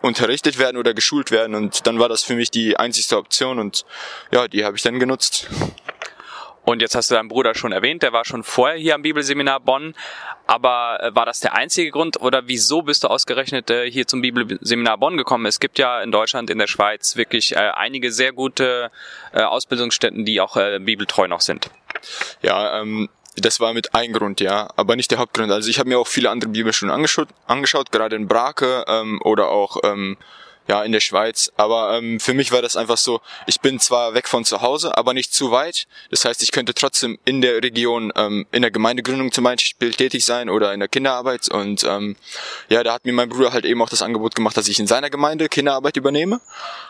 unterrichtet 0.01 0.57
werden 0.57 0.77
oder 0.77 0.93
geschult 0.93 1.31
werden 1.31 1.55
und 1.55 1.87
dann 1.87 1.99
war 1.99 2.09
das 2.09 2.23
für 2.23 2.35
mich 2.35 2.51
die 2.51 2.77
einzigste 2.77 3.17
Option 3.17 3.59
und 3.59 3.85
ja, 4.31 4.47
die 4.47 4.63
habe 4.63 4.77
ich 4.77 4.83
dann 4.83 4.99
genutzt. 4.99 5.47
Und 6.65 6.81
jetzt 6.81 6.95
hast 6.95 7.11
du 7.11 7.15
deinen 7.15 7.27
Bruder 7.27 7.55
schon 7.55 7.71
erwähnt, 7.71 8.03
der 8.03 8.11
war 8.11 8.25
schon 8.25 8.43
vorher 8.43 8.77
hier 8.77 8.95
am 8.95 9.03
Bibelseminar 9.03 9.59
Bonn. 9.59 9.95
Aber 10.47 10.99
äh, 11.01 11.15
war 11.15 11.25
das 11.25 11.39
der 11.39 11.53
einzige 11.53 11.91
Grund 11.91 12.21
oder 12.21 12.47
wieso 12.47 12.81
bist 12.81 13.03
du 13.03 13.07
ausgerechnet 13.07 13.69
äh, 13.69 13.89
hier 13.89 14.07
zum 14.07 14.21
Bibelseminar 14.21 14.97
Bonn 14.97 15.17
gekommen? 15.17 15.45
Es 15.45 15.59
gibt 15.59 15.79
ja 15.79 16.01
in 16.01 16.11
Deutschland, 16.11 16.49
in 16.49 16.57
der 16.57 16.67
Schweiz 16.67 17.15
wirklich 17.15 17.55
äh, 17.55 17.71
einige 17.75 18.11
sehr 18.11 18.33
gute 18.33 18.91
Ausbildungsstätten, 19.33 20.25
die 20.25 20.39
auch 20.39 20.55
bibeltreu 20.79 21.27
noch 21.27 21.41
sind. 21.41 21.69
Ja, 22.41 22.79
ähm, 22.79 23.09
das 23.35 23.59
war 23.59 23.73
mit 23.73 23.93
ein 23.93 24.13
Grund, 24.13 24.39
ja, 24.39 24.69
aber 24.75 24.95
nicht 24.95 25.11
der 25.11 25.17
Hauptgrund. 25.17 25.51
Also 25.51 25.69
ich 25.69 25.79
habe 25.79 25.89
mir 25.89 25.99
auch 25.99 26.07
viele 26.07 26.29
andere 26.29 26.49
Bibelschulen 26.49 26.93
angeschaut, 26.93 27.27
angeschaut 27.47 27.91
gerade 27.91 28.15
in 28.15 28.27
Brake 28.27 28.85
ähm, 28.87 29.21
oder 29.23 29.49
auch 29.49 29.77
ähm, 29.83 30.17
ja, 30.67 30.83
in 30.83 30.91
der 30.91 30.99
Schweiz. 30.99 31.51
Aber 31.57 31.97
ähm, 31.97 32.19
für 32.19 32.33
mich 32.33 32.51
war 32.51 32.61
das 32.61 32.75
einfach 32.75 32.97
so, 32.97 33.21
ich 33.45 33.59
bin 33.61 33.79
zwar 33.79 34.13
weg 34.13 34.27
von 34.27 34.45
zu 34.45 34.61
Hause, 34.61 34.97
aber 34.97 35.13
nicht 35.13 35.33
zu 35.33 35.51
weit. 35.51 35.87
Das 36.09 36.25
heißt, 36.25 36.41
ich 36.43 36.51
könnte 36.51 36.73
trotzdem 36.73 37.19
in 37.25 37.41
der 37.41 37.61
Region, 37.61 38.11
ähm, 38.15 38.45
in 38.51 38.61
der 38.61 38.71
Gemeindegründung 38.71 39.31
zum 39.31 39.43
Beispiel 39.43 39.93
tätig 39.93 40.25
sein 40.25 40.49
oder 40.49 40.73
in 40.73 40.79
der 40.79 40.89
Kinderarbeit. 40.89 41.49
Und 41.49 41.83
ähm, 41.83 42.15
ja, 42.69 42.83
da 42.83 42.93
hat 42.93 43.05
mir 43.05 43.13
mein 43.13 43.29
Bruder 43.29 43.53
halt 43.53 43.65
eben 43.65 43.81
auch 43.81 43.89
das 43.89 44.01
Angebot 44.01 44.35
gemacht, 44.35 44.57
dass 44.57 44.67
ich 44.67 44.79
in 44.79 44.87
seiner 44.87 45.09
Gemeinde 45.09 45.49
Kinderarbeit 45.49 45.97
übernehme. 45.97 46.41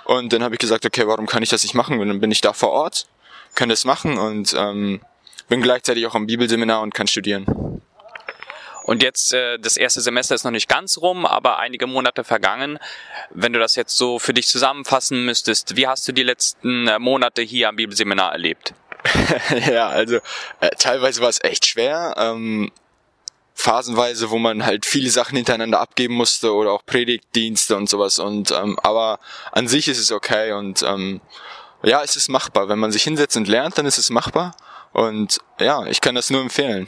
Und 0.05 0.31
dann 0.31 0.43
habe 0.43 0.55
ich 0.55 0.59
gesagt, 0.59 0.85
okay, 0.85 1.07
warum 1.07 1.25
kann 1.25 1.43
ich 1.43 1.49
das 1.49 1.63
nicht 1.63 1.75
machen? 1.75 1.99
Und 1.99 2.07
dann 2.07 2.19
bin 2.19 2.31
ich 2.31 2.41
da 2.41 2.53
vor 2.53 2.71
Ort, 2.71 3.07
kann 3.55 3.69
das 3.69 3.85
machen 3.85 4.17
und 4.17 4.53
ähm, 4.57 5.01
bin 5.49 5.61
gleichzeitig 5.61 6.05
auch 6.07 6.15
am 6.15 6.27
Bibelseminar 6.27 6.81
und 6.81 6.93
kann 6.93 7.07
studieren. 7.07 7.81
Und 8.85 9.01
jetzt, 9.01 9.33
äh, 9.33 9.57
das 9.57 9.77
erste 9.77 9.99
Semester 9.99 10.35
ist 10.35 10.43
noch 10.43 10.51
nicht 10.51 10.69
ganz 10.69 10.99
rum, 10.99 11.25
aber 11.25 11.57
einige 11.57 11.87
Monate 11.87 12.23
vergangen. 12.23 12.77
Wenn 13.31 13.51
du 13.51 13.57
das 13.57 13.75
jetzt 13.75 13.97
so 13.97 14.19
für 14.19 14.31
dich 14.31 14.47
zusammenfassen 14.47 15.25
müsstest, 15.25 15.75
wie 15.75 15.87
hast 15.87 16.07
du 16.07 16.11
die 16.11 16.21
letzten 16.21 16.87
äh, 16.87 16.99
Monate 16.99 17.41
hier 17.41 17.69
am 17.69 17.77
Bibelseminar 17.77 18.31
erlebt? 18.31 18.75
ja, 19.71 19.87
also 19.89 20.17
äh, 20.59 20.69
teilweise 20.77 21.21
war 21.21 21.29
es 21.29 21.43
echt 21.43 21.65
schwer. 21.65 22.13
Ähm, 22.17 22.71
phasenweise, 23.55 24.29
wo 24.29 24.37
man 24.37 24.63
halt 24.63 24.85
viele 24.85 25.09
Sachen 25.09 25.35
hintereinander 25.35 25.79
abgeben 25.79 26.13
musste 26.13 26.53
oder 26.53 26.71
auch 26.71 26.85
Predigtdienste 26.85 27.75
und 27.75 27.89
sowas. 27.89 28.19
Und 28.19 28.51
ähm, 28.51 28.77
aber 28.83 29.19
an 29.51 29.67
sich 29.67 29.87
ist 29.87 29.97
es 29.97 30.11
okay 30.11 30.51
und 30.51 30.83
ähm, 30.83 31.21
ja, 31.81 32.03
es 32.03 32.15
ist 32.15 32.29
machbar. 32.29 32.69
Wenn 32.69 32.77
man 32.77 32.91
sich 32.91 33.01
hinsetzt 33.01 33.35
und 33.35 33.47
lernt, 33.47 33.79
dann 33.79 33.87
ist 33.87 33.97
es 33.97 34.11
machbar. 34.11 34.55
Und 34.93 35.39
ja, 35.59 35.87
ich 35.87 36.01
kann 36.01 36.13
das 36.13 36.29
nur 36.29 36.41
empfehlen. 36.41 36.87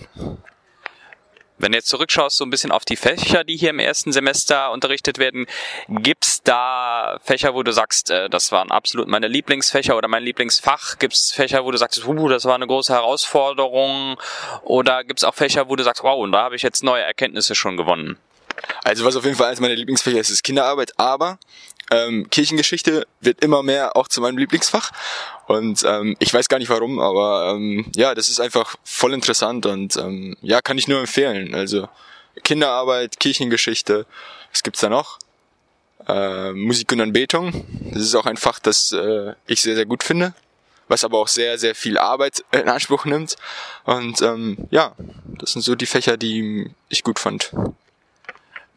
Wenn 1.60 1.72
du 1.72 1.78
jetzt 1.78 1.88
zurückschaust, 1.88 2.38
so 2.38 2.46
ein 2.46 2.50
bisschen 2.50 2.72
auf 2.72 2.86
die 2.86 2.96
Fächer, 2.96 3.44
die 3.44 3.58
hier 3.58 3.72
im 3.72 3.80
ersten 3.80 4.12
Semester 4.12 4.72
unterrichtet 4.72 5.18
werden, 5.18 5.48
gibt's 5.88 6.44
da 6.44 7.20
Fächer, 7.24 7.56
wo 7.56 7.64
du 7.64 7.72
sagst, 7.72 8.12
äh, 8.12 8.30
das 8.30 8.52
waren 8.52 8.72
absolut 8.72 9.08
meine 9.08 9.28
Lieblingsfächer 9.28 9.98
oder 9.98 10.08
mein 10.08 10.24
Lieblingsfach? 10.24 11.00
Gibt's 11.00 11.32
Fächer, 11.32 11.66
wo 11.66 11.72
du 11.72 11.78
sagst, 11.78 12.06
uh, 12.06 12.28
das 12.28 12.46
war 12.46 12.56
eine 12.56 12.68
große 12.68 12.94
Herausforderung? 12.94 14.18
Oder 14.64 15.04
gibt's 15.04 15.24
auch 15.24 15.34
Fächer, 15.34 15.68
wo 15.70 15.76
du 15.76 15.84
sagst, 15.84 16.04
wow, 16.04 16.20
und 16.20 16.32
da 16.32 16.44
habe 16.44 16.56
ich 16.56 16.62
jetzt 16.62 16.84
neue 16.84 17.04
Erkenntnisse 17.04 17.56
schon 17.56 17.76
gewonnen? 17.76 18.18
Also 18.84 19.06
was 19.06 19.16
auf 19.16 19.24
jeden 19.24 19.36
Fall 19.36 19.48
eines 19.48 19.60
meiner 19.60 19.76
Lieblingsfächer 19.76 20.20
ist, 20.20 20.30
ist 20.30 20.44
Kinderarbeit, 20.44 20.94
aber 20.98 21.40
ähm, 21.92 22.30
Kirchengeschichte 22.30 23.08
wird 23.22 23.44
immer 23.44 23.64
mehr 23.64 23.96
auch 23.96 24.08
zu 24.08 24.22
meinem 24.22 24.38
Lieblingsfach. 24.38 24.92
Und 25.48 25.84
ähm, 25.86 26.16
ich 26.20 26.34
weiß 26.34 26.50
gar 26.50 26.60
nicht 26.60 26.70
warum, 26.70 27.00
aber 27.00 27.54
ähm, 27.54 27.86
ja, 27.96 28.14
das 28.16 28.30
ist 28.30 28.40
einfach 28.40 28.76
voll 28.84 29.14
interessant 29.14 29.66
und 29.66 29.96
ähm, 29.98 30.36
ja, 30.42 30.62
kann 30.62 30.78
ich 30.78 30.88
nur 30.88 31.00
empfehlen. 31.00 31.56
Also 31.56 31.88
Kinderarbeit, 32.44 33.20
Kirchengeschichte, 33.20 34.06
was 34.52 34.64
gibt's 34.64 34.82
da 34.82 34.90
noch? 34.90 35.20
Äh, 36.08 36.54
Musik 36.54 36.92
und 36.92 37.02
Anbetung. 37.02 37.66
Das 37.94 38.02
ist 38.02 38.16
auch 38.16 38.26
ein 38.26 38.38
Fach, 38.38 38.60
das 38.60 38.92
äh, 38.92 39.34
ich 39.46 39.62
sehr, 39.62 39.76
sehr 39.76 39.86
gut 39.86 40.04
finde, 40.04 40.34
was 40.88 41.04
aber 41.04 41.18
auch 41.18 41.28
sehr, 41.28 41.58
sehr 41.58 41.76
viel 41.76 41.98
Arbeit 41.98 42.44
in 42.52 42.70
Anspruch 42.70 43.06
nimmt. 43.06 43.36
Und 43.86 44.22
ähm, 44.22 44.58
ja, 44.70 44.96
das 45.40 45.52
sind 45.54 45.62
so 45.62 45.76
die 45.76 45.86
Fächer, 45.86 46.18
die 46.18 46.70
ich 46.90 47.04
gut 47.04 47.20
fand. 47.20 47.52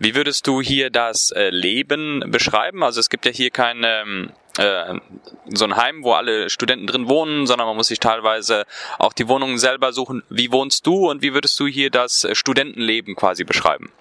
Wie 0.00 0.14
würdest 0.14 0.46
du 0.46 0.62
hier 0.62 0.88
das 0.88 1.30
äh, 1.30 1.50
Leben 1.50 2.24
beschreiben? 2.26 2.82
Also 2.82 3.00
es 3.00 3.10
gibt 3.10 3.26
ja 3.26 3.32
hier 3.32 3.50
kein 3.50 3.82
ähm, 3.84 4.32
äh, 4.56 4.94
so 5.52 5.66
ein 5.66 5.76
Heim, 5.76 6.02
wo 6.02 6.14
alle 6.14 6.48
Studenten 6.48 6.86
drin 6.86 7.06
wohnen, 7.06 7.46
sondern 7.46 7.66
man 7.66 7.76
muss 7.76 7.88
sich 7.88 8.00
teilweise 8.00 8.64
auch 8.98 9.12
die 9.12 9.28
Wohnungen 9.28 9.58
selber 9.58 9.92
suchen. 9.92 10.22
Wie 10.30 10.50
wohnst 10.50 10.86
du 10.86 11.10
und 11.10 11.20
wie 11.20 11.34
würdest 11.34 11.60
du 11.60 11.66
hier 11.66 11.90
das 11.90 12.24
äh, 12.24 12.34
Studentenleben 12.34 13.14
quasi 13.14 13.44
beschreiben? 13.44 13.92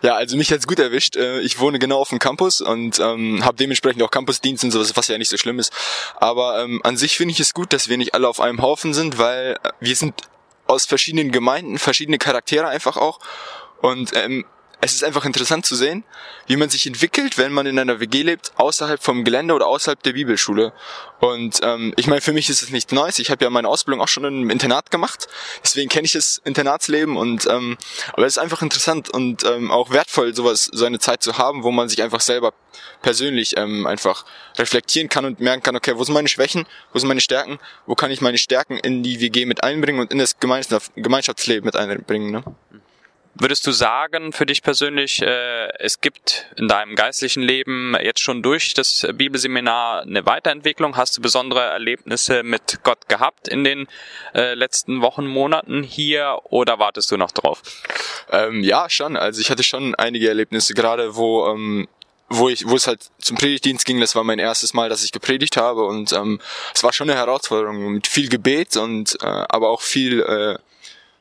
Ja, 0.00 0.14
also 0.14 0.38
mich 0.38 0.50
hat's 0.50 0.66
gut 0.66 0.78
erwischt. 0.78 1.16
Äh, 1.16 1.40
ich 1.40 1.58
wohne 1.60 1.78
genau 1.78 1.98
auf 1.98 2.08
dem 2.08 2.18
Campus 2.18 2.62
und 2.62 2.98
ähm, 2.98 3.44
habe 3.44 3.58
dementsprechend 3.58 4.02
auch 4.02 4.10
Campusdienst 4.10 4.64
und 4.64 4.70
sowas, 4.70 4.96
was 4.96 5.08
ja 5.08 5.18
nicht 5.18 5.28
so 5.28 5.36
schlimm 5.36 5.58
ist. 5.58 5.70
Aber 6.16 6.62
ähm, 6.62 6.80
an 6.82 6.96
sich 6.96 7.18
finde 7.18 7.32
ich 7.32 7.40
es 7.40 7.52
gut, 7.52 7.74
dass 7.74 7.90
wir 7.90 7.98
nicht 7.98 8.14
alle 8.14 8.26
auf 8.26 8.40
einem 8.40 8.62
Haufen 8.62 8.94
sind, 8.94 9.18
weil 9.18 9.58
wir 9.80 9.96
sind 9.96 10.14
aus 10.66 10.86
verschiedenen 10.86 11.30
Gemeinden, 11.30 11.78
verschiedene 11.78 12.16
Charaktere 12.16 12.68
einfach 12.68 12.96
auch. 12.96 13.20
Und 13.82 14.12
ähm, 14.14 14.46
es 14.84 14.94
ist 14.94 15.04
einfach 15.04 15.24
interessant 15.24 15.64
zu 15.64 15.76
sehen, 15.76 16.02
wie 16.48 16.56
man 16.56 16.68
sich 16.68 16.88
entwickelt, 16.88 17.38
wenn 17.38 17.52
man 17.52 17.66
in 17.66 17.78
einer 17.78 18.00
WG 18.00 18.22
lebt, 18.22 18.50
außerhalb 18.56 19.00
vom 19.00 19.22
Gelände 19.22 19.54
oder 19.54 19.68
außerhalb 19.68 20.02
der 20.02 20.14
Bibelschule. 20.14 20.72
Und 21.20 21.60
ähm, 21.62 21.94
ich 21.96 22.08
meine, 22.08 22.20
für 22.20 22.32
mich 22.32 22.50
ist 22.50 22.62
es 22.62 22.70
nicht 22.70 22.90
Neues. 22.90 23.20
Ich 23.20 23.30
habe 23.30 23.44
ja 23.44 23.50
meine 23.50 23.68
Ausbildung 23.68 24.02
auch 24.02 24.08
schon 24.08 24.24
im 24.24 24.50
Internat 24.50 24.90
gemacht, 24.90 25.28
deswegen 25.62 25.88
kenne 25.88 26.06
ich 26.06 26.12
das 26.12 26.42
Internatsleben. 26.44 27.16
Und 27.16 27.46
ähm, 27.46 27.78
aber 28.12 28.26
es 28.26 28.36
ist 28.36 28.42
einfach 28.42 28.60
interessant 28.60 29.08
und 29.08 29.44
ähm, 29.44 29.70
auch 29.70 29.90
wertvoll, 29.90 30.34
sowas, 30.34 30.68
so 30.72 30.84
eine 30.84 30.98
Zeit 30.98 31.22
zu 31.22 31.38
haben, 31.38 31.62
wo 31.62 31.70
man 31.70 31.88
sich 31.88 32.02
einfach 32.02 32.20
selber 32.20 32.52
persönlich 33.02 33.56
ähm, 33.56 33.86
einfach 33.86 34.24
reflektieren 34.58 35.08
kann 35.08 35.24
und 35.24 35.38
merken 35.38 35.62
kann, 35.62 35.76
okay, 35.76 35.92
wo 35.94 36.02
sind 36.02 36.14
meine 36.14 36.28
Schwächen, 36.28 36.66
wo 36.92 36.98
sind 36.98 37.06
meine 37.06 37.20
Stärken, 37.20 37.60
wo 37.86 37.94
kann 37.94 38.10
ich 38.10 38.20
meine 38.20 38.36
Stärken 38.36 38.78
in 38.78 39.04
die 39.04 39.20
WG 39.20 39.46
mit 39.46 39.62
einbringen 39.62 40.00
und 40.00 40.10
in 40.10 40.18
das 40.18 40.40
Gemeinschaftsleben 40.40 41.64
mit 41.64 41.76
einbringen. 41.76 42.32
Ne? 42.32 42.42
Würdest 43.34 43.66
du 43.66 43.72
sagen, 43.72 44.32
für 44.32 44.44
dich 44.44 44.62
persönlich, 44.62 45.22
äh, 45.22 45.68
es 45.78 46.02
gibt 46.02 46.46
in 46.56 46.68
deinem 46.68 46.94
geistlichen 46.94 47.42
Leben 47.42 47.96
jetzt 48.02 48.20
schon 48.20 48.42
durch 48.42 48.74
das 48.74 49.06
Bibelseminar 49.14 50.02
eine 50.02 50.26
Weiterentwicklung? 50.26 50.96
Hast 50.96 51.16
du 51.16 51.22
besondere 51.22 51.60
Erlebnisse 51.60 52.42
mit 52.42 52.80
Gott 52.82 53.08
gehabt 53.08 53.48
in 53.48 53.64
den 53.64 53.88
äh, 54.34 54.52
letzten 54.52 55.00
Wochen, 55.00 55.26
Monaten 55.26 55.82
hier 55.82 56.40
oder 56.44 56.78
wartest 56.78 57.10
du 57.10 57.16
noch 57.16 57.30
drauf? 57.30 57.62
Ähm, 58.30 58.62
ja, 58.62 58.90
schon. 58.90 59.16
Also 59.16 59.40
ich 59.40 59.50
hatte 59.50 59.62
schon 59.62 59.94
einige 59.94 60.28
Erlebnisse, 60.28 60.74
gerade 60.74 61.16
wo 61.16 61.46
ähm, 61.46 61.88
wo 62.34 62.48
ich, 62.48 62.66
wo 62.66 62.76
es 62.76 62.86
halt 62.86 63.00
zum 63.18 63.36
Predigtdienst 63.36 63.84
ging, 63.84 64.00
das 64.00 64.14
war 64.14 64.24
mein 64.24 64.38
erstes 64.38 64.72
Mal, 64.72 64.88
dass 64.88 65.04
ich 65.04 65.12
gepredigt 65.12 65.56
habe 65.56 65.84
und 65.84 66.12
ähm, 66.12 66.40
es 66.74 66.82
war 66.82 66.92
schon 66.92 67.10
eine 67.10 67.18
Herausforderung 67.18 67.92
mit 67.92 68.06
viel 68.06 68.28
Gebet 68.28 68.76
und 68.76 69.18
äh, 69.22 69.26
aber 69.26 69.68
auch 69.68 69.82
viel 69.82 70.20
äh, 70.20 70.58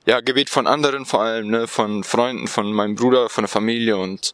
ja, 0.05 0.19
Gebet 0.21 0.49
von 0.49 0.67
anderen 0.67 1.05
vor 1.05 1.21
allem, 1.21 1.49
ne, 1.49 1.67
von 1.67 2.03
Freunden, 2.03 2.47
von 2.47 2.71
meinem 2.73 2.95
Bruder, 2.95 3.29
von 3.29 3.43
der 3.43 3.49
Familie 3.49 3.97
und 3.97 4.33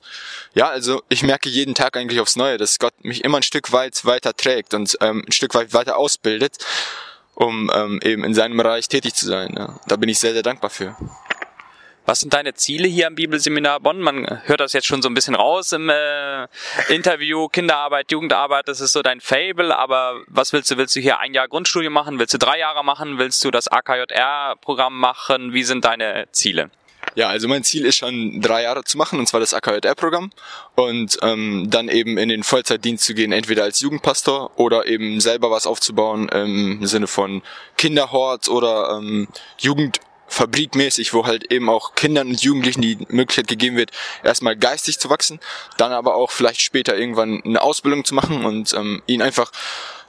ja, 0.53 0.69
also 0.69 1.03
ich 1.09 1.23
merke 1.23 1.49
jeden 1.49 1.75
Tag 1.75 1.97
eigentlich 1.97 2.19
aufs 2.19 2.35
Neue, 2.35 2.57
dass 2.57 2.79
Gott 2.79 2.93
mich 3.03 3.23
immer 3.23 3.37
ein 3.37 3.43
Stück 3.43 3.71
weit 3.71 4.05
weiter 4.05 4.35
trägt 4.35 4.73
und 4.73 4.97
ähm, 5.01 5.23
ein 5.27 5.31
Stück 5.31 5.53
weit 5.55 5.73
weiter 5.73 5.97
ausbildet, 5.97 6.57
um 7.35 7.69
ähm, 7.73 7.99
eben 8.03 8.23
in 8.23 8.33
seinem 8.33 8.57
Bereich 8.57 8.87
tätig 8.87 9.13
zu 9.13 9.25
sein. 9.25 9.55
Ja. 9.57 9.79
Da 9.87 9.97
bin 9.97 10.09
ich 10.09 10.19
sehr, 10.19 10.33
sehr 10.33 10.43
dankbar 10.43 10.69
für. 10.69 10.95
Was 12.09 12.21
sind 12.21 12.33
deine 12.33 12.53
Ziele 12.53 12.87
hier 12.87 13.07
am 13.07 13.15
Bibelseminar 13.15 13.81
Bonn? 13.81 13.99
Man 13.99 14.39
hört 14.45 14.61
das 14.61 14.71
jetzt 14.71 14.87
schon 14.87 15.01
so 15.01 15.09
ein 15.09 15.13
bisschen 15.13 15.35
raus 15.35 15.73
im 15.73 15.89
äh, 15.89 16.47
Interview. 16.87 17.49
Kinderarbeit, 17.49 18.13
Jugendarbeit, 18.13 18.69
das 18.69 18.79
ist 18.79 18.93
so 18.93 19.01
dein 19.01 19.19
Fable. 19.19 19.77
Aber 19.77 20.21
was 20.27 20.53
willst 20.53 20.71
du? 20.71 20.77
Willst 20.77 20.95
du 20.95 21.01
hier 21.01 21.19
ein 21.19 21.33
Jahr 21.33 21.49
Grundstudium 21.49 21.91
machen? 21.91 22.17
Willst 22.17 22.33
du 22.33 22.37
drei 22.37 22.59
Jahre 22.59 22.85
machen? 22.85 23.17
Willst 23.17 23.43
du 23.43 23.51
das 23.51 23.67
AKJR-Programm 23.67 24.97
machen? 24.97 25.51
Wie 25.51 25.63
sind 25.63 25.83
deine 25.83 26.29
Ziele? 26.31 26.71
Ja, 27.15 27.27
also 27.27 27.49
mein 27.49 27.65
Ziel 27.65 27.85
ist 27.85 27.97
schon 27.97 28.39
drei 28.41 28.63
Jahre 28.63 28.85
zu 28.85 28.97
machen, 28.97 29.19
und 29.19 29.27
zwar 29.27 29.41
das 29.41 29.53
AKJR-Programm 29.53 30.29
und 30.75 31.17
ähm, 31.23 31.67
dann 31.69 31.89
eben 31.89 32.17
in 32.17 32.29
den 32.29 32.43
Vollzeitdienst 32.43 33.03
zu 33.03 33.15
gehen, 33.15 33.31
entweder 33.33 33.63
als 33.63 33.81
Jugendpastor 33.81 34.51
oder 34.57 34.85
eben 34.85 35.19
selber 35.19 35.51
was 35.51 35.65
aufzubauen 35.65 36.29
im 36.29 36.85
Sinne 36.85 37.07
von 37.07 37.41
Kinderhort 37.75 38.49
oder 38.49 38.97
ähm, 38.97 39.27
Jugend 39.57 39.99
fabrikmäßig, 40.27 41.13
wo 41.13 41.25
halt 41.25 41.51
eben 41.51 41.69
auch 41.69 41.95
Kindern 41.95 42.27
und 42.29 42.41
Jugendlichen 42.41 42.81
die 42.81 42.97
Möglichkeit 43.09 43.47
gegeben 43.47 43.77
wird, 43.77 43.91
erstmal 44.23 44.55
geistig 44.55 44.99
zu 44.99 45.09
wachsen, 45.09 45.39
dann 45.77 45.91
aber 45.91 46.15
auch 46.15 46.31
vielleicht 46.31 46.61
später 46.61 46.97
irgendwann 46.97 47.41
eine 47.43 47.61
Ausbildung 47.61 48.05
zu 48.05 48.13
machen 48.13 48.45
und 48.45 48.73
ähm, 48.73 49.01
ihnen 49.07 49.21
einfach 49.21 49.51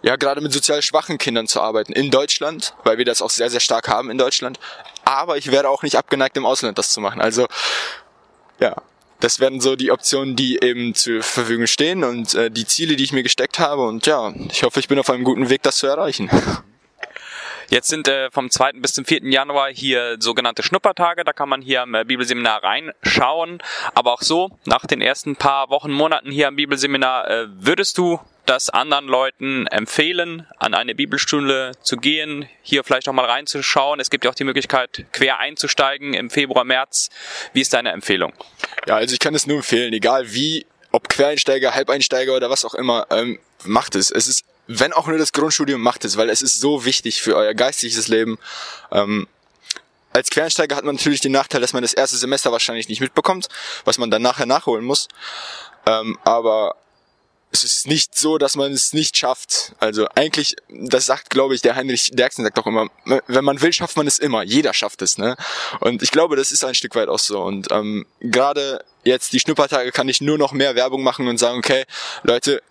ja 0.02 0.16
gerade 0.16 0.40
mit 0.40 0.52
sozial 0.52 0.82
schwachen 0.82 1.18
Kindern 1.18 1.46
zu 1.46 1.60
arbeiten 1.60 1.92
in 1.92 2.10
Deutschland, 2.10 2.74
weil 2.84 2.98
wir 2.98 3.04
das 3.04 3.22
auch 3.22 3.30
sehr 3.30 3.50
sehr 3.50 3.60
stark 3.60 3.88
haben 3.88 4.10
in 4.10 4.18
Deutschland. 4.18 4.58
Aber 5.04 5.38
ich 5.38 5.50
wäre 5.50 5.68
auch 5.68 5.82
nicht 5.82 5.96
abgeneigt 5.96 6.36
im 6.36 6.46
Ausland 6.46 6.78
das 6.78 6.90
zu 6.90 7.00
machen. 7.00 7.20
Also 7.20 7.46
ja, 8.60 8.76
das 9.20 9.40
werden 9.40 9.60
so 9.60 9.76
die 9.76 9.90
Optionen, 9.90 10.36
die 10.36 10.62
eben 10.62 10.94
zur 10.94 11.22
Verfügung 11.22 11.66
stehen 11.66 12.04
und 12.04 12.34
äh, 12.34 12.50
die 12.50 12.66
Ziele, 12.66 12.96
die 12.96 13.04
ich 13.04 13.12
mir 13.12 13.22
gesteckt 13.22 13.58
habe. 13.58 13.82
Und 13.82 14.06
ja, 14.06 14.32
ich 14.50 14.62
hoffe, 14.62 14.80
ich 14.80 14.88
bin 14.88 14.98
auf 14.98 15.10
einem 15.10 15.24
guten 15.24 15.50
Weg, 15.50 15.62
das 15.62 15.78
zu 15.78 15.86
erreichen. 15.86 16.30
Jetzt 17.70 17.88
sind 17.88 18.08
äh, 18.08 18.30
vom 18.30 18.50
2. 18.50 18.72
bis 18.74 18.94
zum 18.94 19.04
4. 19.04 19.24
Januar 19.24 19.68
hier 19.70 20.16
sogenannte 20.20 20.62
Schnuppertage. 20.62 21.22
Da 21.24 21.34
kann 21.34 21.50
man 21.50 21.60
hier 21.60 21.82
am 21.82 21.94
äh, 21.94 22.04
Bibelseminar 22.04 22.62
reinschauen. 22.64 23.62
Aber 23.94 24.14
auch 24.14 24.22
so, 24.22 24.58
nach 24.64 24.86
den 24.86 25.02
ersten 25.02 25.36
paar 25.36 25.68
Wochen, 25.68 25.92
Monaten 25.92 26.30
hier 26.30 26.48
am 26.48 26.56
Bibelseminar, 26.56 27.30
äh, 27.30 27.46
würdest 27.50 27.98
du 27.98 28.20
das 28.46 28.70
anderen 28.70 29.06
Leuten 29.06 29.66
empfehlen, 29.66 30.46
an 30.58 30.72
eine 30.72 30.94
Bibelstunde 30.94 31.72
zu 31.82 31.98
gehen, 31.98 32.48
hier 32.62 32.82
vielleicht 32.82 33.06
auch 33.06 33.12
mal 33.12 33.26
reinzuschauen. 33.26 34.00
Es 34.00 34.08
gibt 34.08 34.24
ja 34.24 34.30
auch 34.30 34.34
die 34.34 34.44
Möglichkeit, 34.44 35.04
quer 35.12 35.38
einzusteigen 35.38 36.14
im 36.14 36.30
Februar, 36.30 36.64
März. 36.64 37.10
Wie 37.52 37.60
ist 37.60 37.74
deine 37.74 37.92
Empfehlung? 37.92 38.32
Ja, 38.86 38.96
also 38.96 39.12
ich 39.12 39.18
kann 39.18 39.34
es 39.34 39.46
nur 39.46 39.58
empfehlen, 39.58 39.92
egal 39.92 40.32
wie, 40.32 40.64
ob 40.92 41.10
Quereinsteiger, 41.10 41.74
Halbeinsteiger 41.74 42.34
oder 42.34 42.48
was 42.48 42.64
auch 42.64 42.74
immer, 42.74 43.06
ähm, 43.10 43.38
macht 43.64 43.94
es. 43.94 44.10
Es 44.10 44.26
ist 44.28 44.46
wenn 44.68 44.92
auch 44.92 45.06
nur 45.06 45.18
das 45.18 45.32
Grundstudium, 45.32 45.80
macht 45.80 46.04
es, 46.04 46.16
weil 46.16 46.30
es 46.30 46.42
ist 46.42 46.60
so 46.60 46.84
wichtig 46.84 47.22
für 47.22 47.34
euer 47.34 47.54
geistiges 47.54 48.06
Leben. 48.06 48.38
Ähm, 48.92 49.26
als 50.12 50.30
Quereinsteiger 50.30 50.76
hat 50.76 50.84
man 50.84 50.96
natürlich 50.96 51.20
den 51.20 51.32
Nachteil, 51.32 51.60
dass 51.60 51.72
man 51.72 51.82
das 51.82 51.94
erste 51.94 52.16
Semester 52.16 52.52
wahrscheinlich 52.52 52.88
nicht 52.88 53.00
mitbekommt, 53.00 53.48
was 53.84 53.98
man 53.98 54.10
dann 54.10 54.22
nachher 54.22 54.46
nachholen 54.46 54.84
muss. 54.84 55.08
Ähm, 55.86 56.18
aber 56.24 56.76
es 57.50 57.64
ist 57.64 57.86
nicht 57.86 58.16
so, 58.16 58.36
dass 58.36 58.56
man 58.56 58.72
es 58.72 58.92
nicht 58.92 59.16
schafft. 59.16 59.72
Also 59.80 60.06
eigentlich, 60.14 60.56
das 60.68 61.06
sagt, 61.06 61.30
glaube 61.30 61.54
ich, 61.54 61.62
der 61.62 61.76
Heinrich 61.76 62.10
Derksen 62.12 62.44
sagt 62.44 62.58
doch 62.58 62.66
immer, 62.66 62.88
wenn 63.26 63.44
man 63.44 63.62
will, 63.62 63.72
schafft 63.72 63.96
man 63.96 64.06
es 64.06 64.18
immer. 64.18 64.42
Jeder 64.42 64.74
schafft 64.74 65.00
es, 65.00 65.16
ne? 65.16 65.36
Und 65.80 66.02
ich 66.02 66.10
glaube, 66.10 66.36
das 66.36 66.52
ist 66.52 66.62
ein 66.62 66.74
Stück 66.74 66.94
weit 66.94 67.08
auch 67.08 67.18
so. 67.18 67.40
Und 67.42 67.68
ähm, 67.70 68.06
gerade 68.20 68.84
jetzt 69.04 69.32
die 69.32 69.40
Schnuppertage 69.40 69.92
kann 69.92 70.08
ich 70.10 70.20
nur 70.20 70.36
noch 70.36 70.52
mehr 70.52 70.74
Werbung 70.74 71.02
machen 71.02 71.26
und 71.26 71.38
sagen, 71.38 71.58
okay, 71.58 71.84
Leute, 72.22 72.62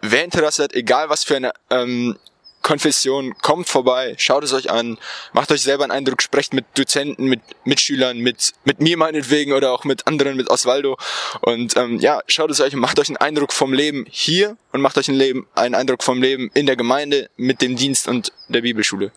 wer 0.00 0.24
Interesse 0.24 0.64
hat, 0.64 0.74
egal 0.74 1.08
was 1.08 1.24
für 1.24 1.36
eine 1.36 1.52
ähm, 1.70 2.16
Konfession, 2.62 3.34
kommt 3.40 3.66
vorbei, 3.66 4.14
schaut 4.18 4.44
es 4.44 4.52
euch 4.52 4.70
an, 4.70 4.98
macht 5.32 5.50
euch 5.50 5.62
selber 5.62 5.84
einen 5.84 5.92
Eindruck, 5.92 6.20
sprecht 6.20 6.52
mit 6.52 6.66
Dozenten, 6.76 7.24
mit 7.24 7.40
Mitschülern, 7.64 8.18
mit, 8.18 8.52
mit 8.64 8.80
mir 8.80 8.98
meinetwegen 8.98 9.52
oder 9.52 9.72
auch 9.72 9.84
mit 9.84 10.06
anderen, 10.06 10.36
mit 10.36 10.50
Osvaldo. 10.50 10.98
Und 11.40 11.76
ähm, 11.76 11.98
ja, 11.98 12.20
schaut 12.26 12.50
es 12.50 12.60
euch 12.60 12.74
und 12.74 12.80
macht 12.80 12.98
euch 12.98 13.08
einen 13.08 13.16
Eindruck 13.16 13.52
vom 13.52 13.72
Leben 13.72 14.04
hier 14.10 14.56
und 14.72 14.82
macht 14.82 14.98
euch 14.98 15.08
einen, 15.08 15.18
Leben, 15.18 15.46
einen 15.54 15.74
Eindruck 15.74 16.02
vom 16.02 16.20
Leben 16.20 16.50
in 16.52 16.66
der 16.66 16.76
Gemeinde 16.76 17.30
mit 17.36 17.62
dem 17.62 17.76
Dienst 17.76 18.06
und 18.06 18.32
der 18.48 18.60
Bibelschule. 18.60 19.12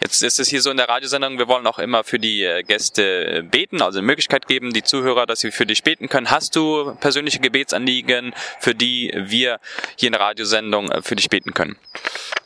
Jetzt 0.00 0.22
ist 0.22 0.38
es 0.38 0.48
hier 0.48 0.60
so 0.60 0.70
in 0.70 0.76
der 0.76 0.88
Radiosendung, 0.88 1.38
wir 1.38 1.48
wollen 1.48 1.66
auch 1.66 1.78
immer 1.78 2.04
für 2.04 2.18
die 2.18 2.42
äh, 2.44 2.62
Gäste 2.62 3.38
äh, 3.38 3.42
beten, 3.42 3.80
also 3.80 3.98
eine 3.98 4.06
Möglichkeit 4.06 4.46
geben, 4.46 4.72
die 4.72 4.82
Zuhörer, 4.82 5.24
dass 5.26 5.40
sie 5.40 5.50
für 5.50 5.64
dich 5.64 5.82
beten 5.82 6.08
können. 6.08 6.30
Hast 6.30 6.54
du 6.54 6.94
persönliche 6.96 7.38
Gebetsanliegen, 7.38 8.34
für 8.60 8.74
die 8.74 9.12
wir 9.16 9.58
hier 9.96 10.08
in 10.08 10.12
der 10.12 10.20
Radiosendung 10.20 10.90
äh, 10.90 11.02
für 11.02 11.16
dich 11.16 11.30
beten 11.30 11.54
können? 11.54 11.76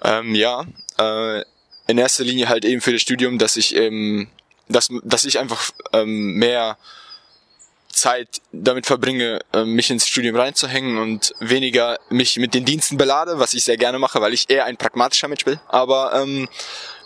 Ähm, 0.03 0.35
ja, 0.35 0.65
äh, 0.99 1.43
in 1.89 1.99
erster 1.99 2.23
Linie 2.23 2.49
halt 2.49 2.65
eben 2.65 2.81
für 2.81 2.93
das 2.93 3.03
Studium, 3.03 3.39
dass 3.39 3.57
ich 3.57 3.75
eben, 3.75 4.31
dass, 4.69 4.89
dass 5.03 5.25
ich 5.25 5.41
einfach 5.41 5.71
ähm, 5.93 6.35
mehr 6.35 6.79
Zeit 8.01 8.41
damit 8.51 8.87
verbringe, 8.87 9.41
mich 9.65 9.91
ins 9.91 10.09
Studium 10.09 10.37
reinzuhängen 10.37 10.99
und 10.99 11.35
weniger 11.39 11.99
mich 12.09 12.37
mit 12.39 12.55
den 12.55 12.65
Diensten 12.65 12.97
belade, 12.97 13.39
was 13.39 13.53
ich 13.53 13.65
sehr 13.65 13.77
gerne 13.77 13.99
mache, 13.99 14.21
weil 14.23 14.33
ich 14.33 14.49
eher 14.49 14.65
ein 14.65 14.79
pragmatischer 14.79 15.29
Mensch 15.29 15.45
bin. 15.45 15.61
Aber 15.69 16.15
ähm, 16.15 16.49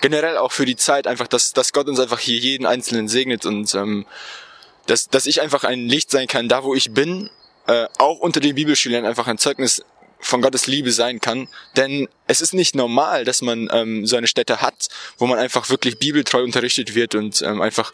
generell 0.00 0.36
auch 0.36 0.52
für 0.52 0.66
die 0.66 0.76
Zeit 0.76 1.06
einfach, 1.06 1.26
dass, 1.26 1.52
dass 1.52 1.72
Gott 1.72 1.88
uns 1.88 1.98
einfach 1.98 2.20
hier 2.20 2.38
jeden 2.38 2.64
Einzelnen 2.64 3.08
segnet 3.08 3.44
und 3.44 3.74
ähm, 3.74 4.06
dass, 4.86 5.08
dass 5.08 5.26
ich 5.26 5.40
einfach 5.40 5.64
ein 5.64 5.88
Licht 5.88 6.10
sein 6.10 6.28
kann, 6.28 6.48
da 6.48 6.62
wo 6.62 6.74
ich 6.74 6.92
bin, 6.92 7.28
äh, 7.66 7.86
auch 7.98 8.20
unter 8.20 8.40
den 8.40 8.54
Bibelschülern 8.54 9.04
einfach 9.04 9.26
ein 9.26 9.38
Zeugnis 9.38 9.82
von 10.20 10.42
Gottes 10.42 10.66
Liebe 10.66 10.92
sein 10.92 11.20
kann. 11.20 11.48
Denn 11.76 12.08
es 12.26 12.40
ist 12.40 12.54
nicht 12.54 12.74
normal, 12.74 13.24
dass 13.24 13.42
man 13.42 13.68
ähm, 13.72 14.06
so 14.06 14.16
eine 14.16 14.26
Stätte 14.26 14.60
hat, 14.60 14.88
wo 15.18 15.26
man 15.26 15.38
einfach 15.38 15.70
wirklich 15.70 15.98
bibeltreu 15.98 16.42
unterrichtet 16.42 16.94
wird 16.94 17.14
und 17.14 17.42
ähm, 17.42 17.60
einfach 17.60 17.92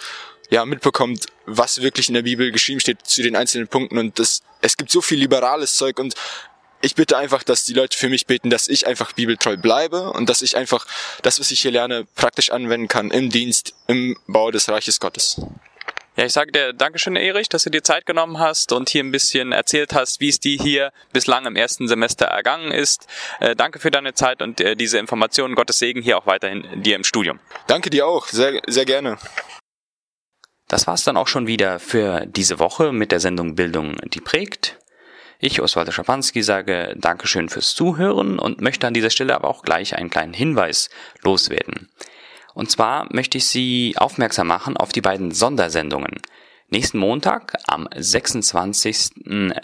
ja 0.51 0.67
mitbekommt, 0.67 1.27
was 1.47 1.81
wirklich 1.81 2.09
in 2.09 2.15
der 2.15 2.23
Bibel 2.23 2.51
geschrieben 2.53 2.81
steht 2.81 3.07
zu 3.07 3.23
den 3.23 3.37
einzelnen 3.37 3.69
Punkten. 3.69 3.99
Und 3.99 4.19
das, 4.19 4.43
es 4.61 4.77
gibt 4.77 4.91
so 4.91 5.01
viel 5.01 5.19
liberales 5.19 5.77
Zeug 5.77 5.99
und 5.99 6.15
ich 6.83 6.95
bitte 6.95 7.17
einfach, 7.17 7.43
dass 7.43 7.65
die 7.65 7.75
Leute 7.75 7.97
für 7.97 8.09
mich 8.09 8.27
beten, 8.27 8.51
dass 8.51 8.69
ich 8.69 8.87
einfach 8.87 9.13
bibeltreu 9.13 9.57
bleibe 9.57 10.11
und 10.13 10.29
dass 10.29 10.43
ich 10.43 10.57
einfach 10.57 10.87
das, 11.23 11.39
was 11.39 11.51
ich 11.51 11.61
hier 11.61 11.71
lerne, 11.71 12.07
praktisch 12.15 12.51
anwenden 12.51 12.89
kann 12.89 13.11
im 13.11 13.31
Dienst, 13.31 13.75
im 13.87 14.17
Bau 14.27 14.51
des 14.51 14.69
Reiches 14.69 14.99
Gottes. 14.99 15.41
Ja, 16.17 16.25
ich 16.25 16.33
sage 16.33 16.53
dir 16.53 16.73
Dankeschön, 16.73 17.17
Erich, 17.17 17.49
dass 17.49 17.65
du 17.65 17.71
dir 17.71 17.83
Zeit 17.83 18.05
genommen 18.05 18.39
hast 18.39 18.73
und 18.73 18.89
hier 18.89 19.05
ein 19.05 19.13
bisschen 19.13 19.53
erzählt 19.53 19.95
hast, 19.95 20.21
wie 20.21 20.29
es 20.29 20.41
dir 20.41 20.61
hier 20.61 20.93
bislang 21.13 21.47
im 21.47 21.55
ersten 21.55 21.87
Semester 21.87 22.27
ergangen 22.27 22.73
ist. 22.73 23.07
Äh, 23.39 23.55
danke 23.55 23.79
für 23.79 23.91
deine 23.91 24.13
Zeit 24.15 24.43
und 24.43 24.61
äh, 24.61 24.75
diese 24.75 24.99
Informationen. 24.99 25.55
Gottes 25.55 25.79
Segen 25.79 26.03
hier 26.03 26.19
auch 26.19 26.27
weiterhin 26.27 26.83
dir 26.83 26.97
im 26.97 27.05
Studium. 27.05 27.39
Danke 27.69 27.91
dir 27.91 28.07
auch, 28.07 28.27
sehr, 28.27 28.61
sehr 28.67 28.85
gerne. 28.85 29.19
Das 30.70 30.87
war's 30.87 31.02
dann 31.02 31.16
auch 31.16 31.26
schon 31.26 31.48
wieder 31.48 31.80
für 31.80 32.26
diese 32.26 32.61
Woche 32.61 32.92
mit 32.92 33.11
der 33.11 33.18
Sendung 33.18 33.56
Bildung, 33.56 33.96
die 34.04 34.20
prägt. 34.20 34.78
Ich, 35.40 35.61
Oswald 35.61 35.92
Schapanski, 35.92 36.44
sage 36.44 36.94
Dankeschön 36.96 37.48
fürs 37.48 37.74
Zuhören 37.74 38.38
und 38.38 38.61
möchte 38.61 38.87
an 38.87 38.94
dieser 38.94 39.11
Stelle 39.11 39.35
aber 39.35 39.48
auch 39.48 39.62
gleich 39.62 39.96
einen 39.96 40.11
kleinen 40.11 40.33
Hinweis 40.33 40.88
loswerden. 41.24 41.88
Und 42.54 42.70
zwar 42.70 43.12
möchte 43.12 43.37
ich 43.37 43.46
Sie 43.46 43.94
aufmerksam 43.96 44.46
machen 44.46 44.76
auf 44.76 44.92
die 44.92 45.00
beiden 45.00 45.33
Sondersendungen. 45.33 46.20
Nächsten 46.68 46.98
Montag, 46.98 47.54
am 47.66 47.88
26. 47.92 49.11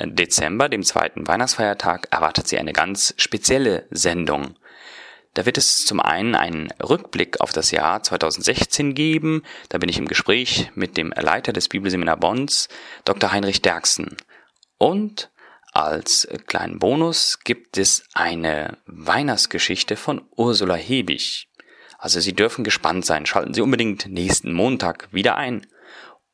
Dezember, 0.06 0.68
dem 0.68 0.82
zweiten 0.82 1.28
Weihnachtsfeiertag, 1.28 2.08
erwartet 2.10 2.48
Sie 2.48 2.58
eine 2.58 2.72
ganz 2.72 3.14
spezielle 3.16 3.86
Sendung. 3.92 4.56
Da 5.36 5.44
wird 5.44 5.58
es 5.58 5.84
zum 5.84 6.00
einen 6.00 6.34
einen 6.34 6.70
Rückblick 6.82 7.42
auf 7.42 7.52
das 7.52 7.70
Jahr 7.70 8.02
2016 8.02 8.94
geben. 8.94 9.42
Da 9.68 9.76
bin 9.76 9.90
ich 9.90 9.98
im 9.98 10.08
Gespräch 10.08 10.70
mit 10.74 10.96
dem 10.96 11.12
Leiter 11.14 11.52
des 11.52 11.68
Bibelseminar 11.68 12.16
Bonds, 12.16 12.70
Dr. 13.04 13.32
Heinrich 13.32 13.60
Derksen. 13.60 14.16
Und 14.78 15.30
als 15.74 16.26
kleinen 16.46 16.78
Bonus 16.78 17.40
gibt 17.44 17.76
es 17.76 18.04
eine 18.14 18.78
Weihnachtsgeschichte 18.86 19.96
von 19.96 20.22
Ursula 20.34 20.74
Hebig. 20.74 21.50
Also 21.98 22.18
Sie 22.18 22.32
dürfen 22.32 22.64
gespannt 22.64 23.04
sein. 23.04 23.26
Schalten 23.26 23.52
Sie 23.52 23.60
unbedingt 23.60 24.06
nächsten 24.06 24.54
Montag 24.54 25.12
wieder 25.12 25.36
ein. 25.36 25.66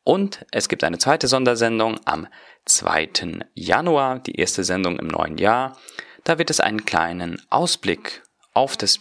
Und 0.05 0.47
es 0.53 0.69
gibt 0.69 0.85
eine 0.85 0.99
zweite 0.99 1.27
Sondersendung 1.27 1.99
am 2.05 2.29
2. 2.67 3.41
Januar, 3.55 4.21
die 4.21 4.37
erste 4.37 4.63
Sendung 4.63 5.01
im 5.01 5.09
neuen 5.09 5.39
Jahr. 5.39 5.77
Da 6.23 6.39
wird 6.39 6.51
es 6.51 6.61
einen 6.61 6.85
kleinen 6.85 7.43
Ausblick 7.51 8.23
auf 8.53 8.77
das 8.77 9.01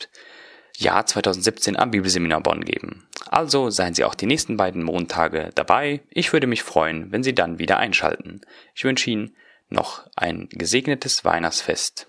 Jahr 0.77 1.05
2017 1.05 1.77
am 1.77 1.91
Bibelseminar 1.91 2.41
Bonn 2.41 2.63
geben. 2.63 3.07
Also 3.27 3.69
seien 3.69 3.93
Sie 3.93 4.03
auch 4.03 4.15
die 4.15 4.25
nächsten 4.25 4.57
beiden 4.57 4.83
Montage 4.83 5.51
dabei. 5.55 6.01
Ich 6.09 6.33
würde 6.33 6.47
mich 6.47 6.63
freuen, 6.63 7.11
wenn 7.11 7.23
Sie 7.23 7.35
dann 7.35 7.59
wieder 7.59 7.77
einschalten. 7.77 8.41
Ich 8.75 8.83
wünsche 8.83 9.09
Ihnen 9.09 9.33
noch 9.69 10.05
ein 10.15 10.49
gesegnetes 10.49 11.23
Weihnachtsfest. 11.23 12.07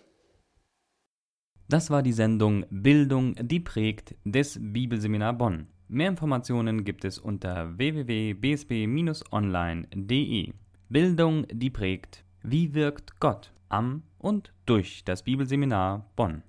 Das 1.69 1.91
war 1.91 2.03
die 2.03 2.13
Sendung 2.13 2.67
Bildung, 2.71 3.37
die 3.41 3.61
prägt 3.61 4.17
des 4.25 4.59
Bibelseminar 4.61 5.33
Bonn. 5.33 5.69
Mehr 5.89 6.09
Informationen 6.09 6.85
gibt 6.85 7.05
es 7.05 7.19
unter 7.19 7.79
www.bsb-online.de. 7.79 10.53
Bildung, 10.89 11.47
die 11.51 11.71
prägt. 11.71 12.25
Wie 12.43 12.75
wirkt 12.75 13.21
Gott 13.21 13.53
am 13.69 14.03
und 14.19 14.53
durch 14.67 15.05
das 15.05 15.23
Bibelseminar 15.23 16.11
Bonn. 16.17 16.43